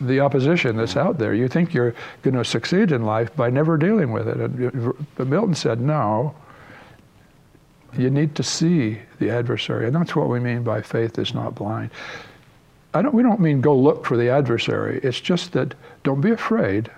the 0.01 0.19
opposition 0.19 0.77
that's 0.77 0.95
out 0.95 1.17
there. 1.17 1.33
You 1.33 1.47
think 1.47 1.73
you're 1.73 1.95
going 2.21 2.35
to 2.35 2.45
succeed 2.45 2.91
in 2.91 3.03
life 3.03 3.35
by 3.35 3.49
never 3.49 3.77
dealing 3.77 4.11
with 4.11 4.27
it. 4.27 4.95
But 5.15 5.27
Milton 5.27 5.55
said, 5.55 5.79
no, 5.79 6.35
you 7.97 8.09
need 8.09 8.35
to 8.35 8.43
see 8.43 8.99
the 9.19 9.29
adversary. 9.29 9.87
And 9.87 9.95
that's 9.95 10.15
what 10.15 10.29
we 10.29 10.39
mean 10.39 10.63
by 10.63 10.81
faith 10.81 11.17
is 11.17 11.33
not 11.33 11.55
blind. 11.55 11.91
I 12.93 13.01
don't, 13.01 13.13
we 13.13 13.23
don't 13.23 13.39
mean 13.39 13.61
go 13.61 13.75
look 13.75 14.05
for 14.05 14.17
the 14.17 14.29
adversary. 14.29 14.99
It's 15.03 15.19
just 15.19 15.51
that 15.53 15.75
don't 16.03 16.21
be 16.21 16.31
afraid 16.31 16.89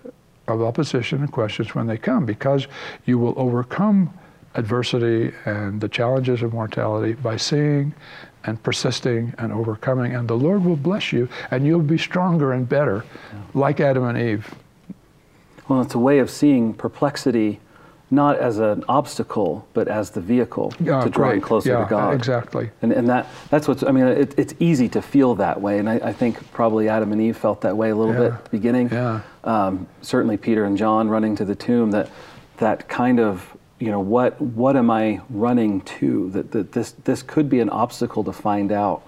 of 0.48 0.62
opposition 0.62 1.20
and 1.20 1.32
questions 1.32 1.76
when 1.76 1.88
they 1.88 1.98
come 1.98 2.26
because 2.26 2.68
you 3.06 3.20
will 3.20 3.34
overcome 3.38 4.14
adversity 4.56 5.32
and 5.46 5.82
the 5.82 5.90
challenges 5.90 6.42
of 6.42 6.54
mortality 6.54 7.14
by 7.14 7.38
seeing 7.38 7.94
and 8.44 8.62
persisting 8.64 9.34
and 9.38 9.52
overcoming. 9.52 10.16
And 10.16 10.28
the 10.28 10.38
Lord 10.38 10.64
will 10.64 10.76
bless 10.76 11.12
you 11.12 11.28
and 11.52 11.66
you'll 11.66 11.82
be 11.82 11.98
stronger 11.98 12.54
and 12.54 12.68
better, 12.68 13.04
yeah. 13.34 13.40
like 13.54 13.80
Adam 13.80 14.04
and 14.04 14.18
Eve. 14.18 14.54
Well, 15.68 15.82
it's 15.82 15.96
a 15.96 16.00
way 16.00 16.20
of 16.20 16.30
seeing 16.30 16.74
perplexity 16.74 17.60
not 18.10 18.38
as 18.38 18.58
an 18.60 18.86
obstacle, 18.88 19.68
but 19.74 19.88
as 19.90 20.12
the 20.12 20.22
vehicle 20.22 20.74
yeah, 20.80 21.04
to 21.04 21.10
drawing 21.10 21.42
closer 21.42 21.72
yeah, 21.72 21.84
to 21.84 21.90
God. 21.90 22.14
Exactly. 22.14 22.70
And, 22.82 22.94
and 22.94 23.08
that, 23.10 23.28
that's 23.50 23.68
what's, 23.68 23.84
I 23.84 23.92
mean, 23.92 24.08
it, 24.08 24.34
it's 24.38 24.54
easy 24.60 24.88
to 24.90 25.02
feel 25.02 25.36
that 25.36 25.60
way. 25.60 25.80
And 25.80 25.90
I, 25.90 25.96
I, 25.96 26.14
think 26.14 26.52
probably 26.54 26.88
Adam 26.88 27.12
and 27.12 27.22
Eve 27.22 27.36
felt 27.36 27.62
that 27.62 27.76
way 27.76 27.90
a 27.90 27.96
little 27.96 28.14
yeah. 28.14 28.20
bit 28.20 28.34
at 28.34 28.44
the 28.46 28.50
beginning. 28.50 28.90
Yeah. 28.90 29.22
Um, 29.44 29.88
certainly 30.02 30.38
Peter 30.38 30.64
and 30.64 30.78
John 30.78 31.10
running 31.10 31.36
to 31.36 31.44
the 31.44 31.56
tomb, 31.56 31.92
that, 31.92 32.10
that 32.58 32.88
kind 32.88 33.20
of, 33.20 33.58
you 33.80 33.92
know, 33.92 34.00
what, 34.00 34.40
what 34.42 34.76
am 34.76 34.90
I 34.90 35.22
running 35.30 35.82
to? 35.82 36.30
That, 36.32 36.52
that 36.52 36.72
this, 36.72 36.92
this 37.04 37.22
could 37.22 37.50
be 37.50 37.60
an 37.60 37.70
obstacle 37.70 38.24
to 38.24 38.34
find 38.34 38.72
out 38.72 39.04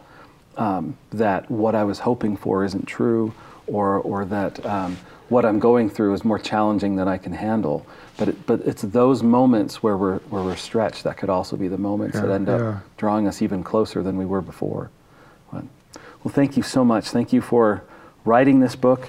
um, 0.57 0.97
that 1.11 1.49
what 1.49 1.75
I 1.75 1.83
was 1.83 1.99
hoping 1.99 2.37
for 2.37 2.63
isn't 2.63 2.85
true 2.85 3.33
or, 3.67 3.97
or 3.97 4.25
that 4.25 4.63
um, 4.65 4.97
what 5.29 5.45
I'm 5.45 5.59
going 5.59 5.89
through 5.89 6.13
is 6.13 6.25
more 6.25 6.39
challenging 6.39 6.95
than 6.95 7.07
I 7.07 7.17
can 7.17 7.33
handle. 7.33 7.85
But 8.17 8.29
it, 8.29 8.45
but 8.45 8.61
it's 8.61 8.81
those 8.81 9.23
moments 9.23 9.81
where 9.81 9.95
we're 9.95 10.19
where 10.29 10.43
we're 10.43 10.55
stretched 10.57 11.03
that 11.05 11.17
could 11.17 11.29
also 11.29 11.55
be 11.55 11.67
the 11.67 11.77
moments 11.77 12.15
yeah, 12.15 12.25
that 12.25 12.31
end 12.31 12.49
up 12.49 12.83
drawing 12.97 13.27
us 13.27 13.41
even 13.41 13.63
closer 13.63 14.03
than 14.03 14.17
we 14.17 14.25
were 14.25 14.41
before. 14.41 14.89
But, 15.51 15.63
well, 16.23 16.33
thank 16.33 16.57
you 16.57 16.63
so 16.63 16.83
much. 16.83 17.09
Thank 17.09 17.31
you 17.31 17.41
for 17.41 17.83
writing 18.25 18.59
this 18.59 18.75
book, 18.75 19.07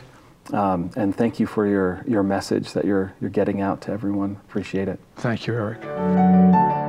um, 0.52 0.90
and 0.96 1.14
thank 1.14 1.38
you 1.38 1.46
for 1.46 1.66
your 1.66 2.04
your 2.06 2.22
message 2.22 2.72
that 2.72 2.84
you're 2.84 3.14
you're 3.20 3.30
getting 3.30 3.60
out 3.60 3.80
to 3.82 3.92
everyone. 3.92 4.38
Appreciate 4.48 4.88
it. 4.88 4.98
Thank 5.16 5.46
you, 5.46 5.54
Eric. 5.54 6.79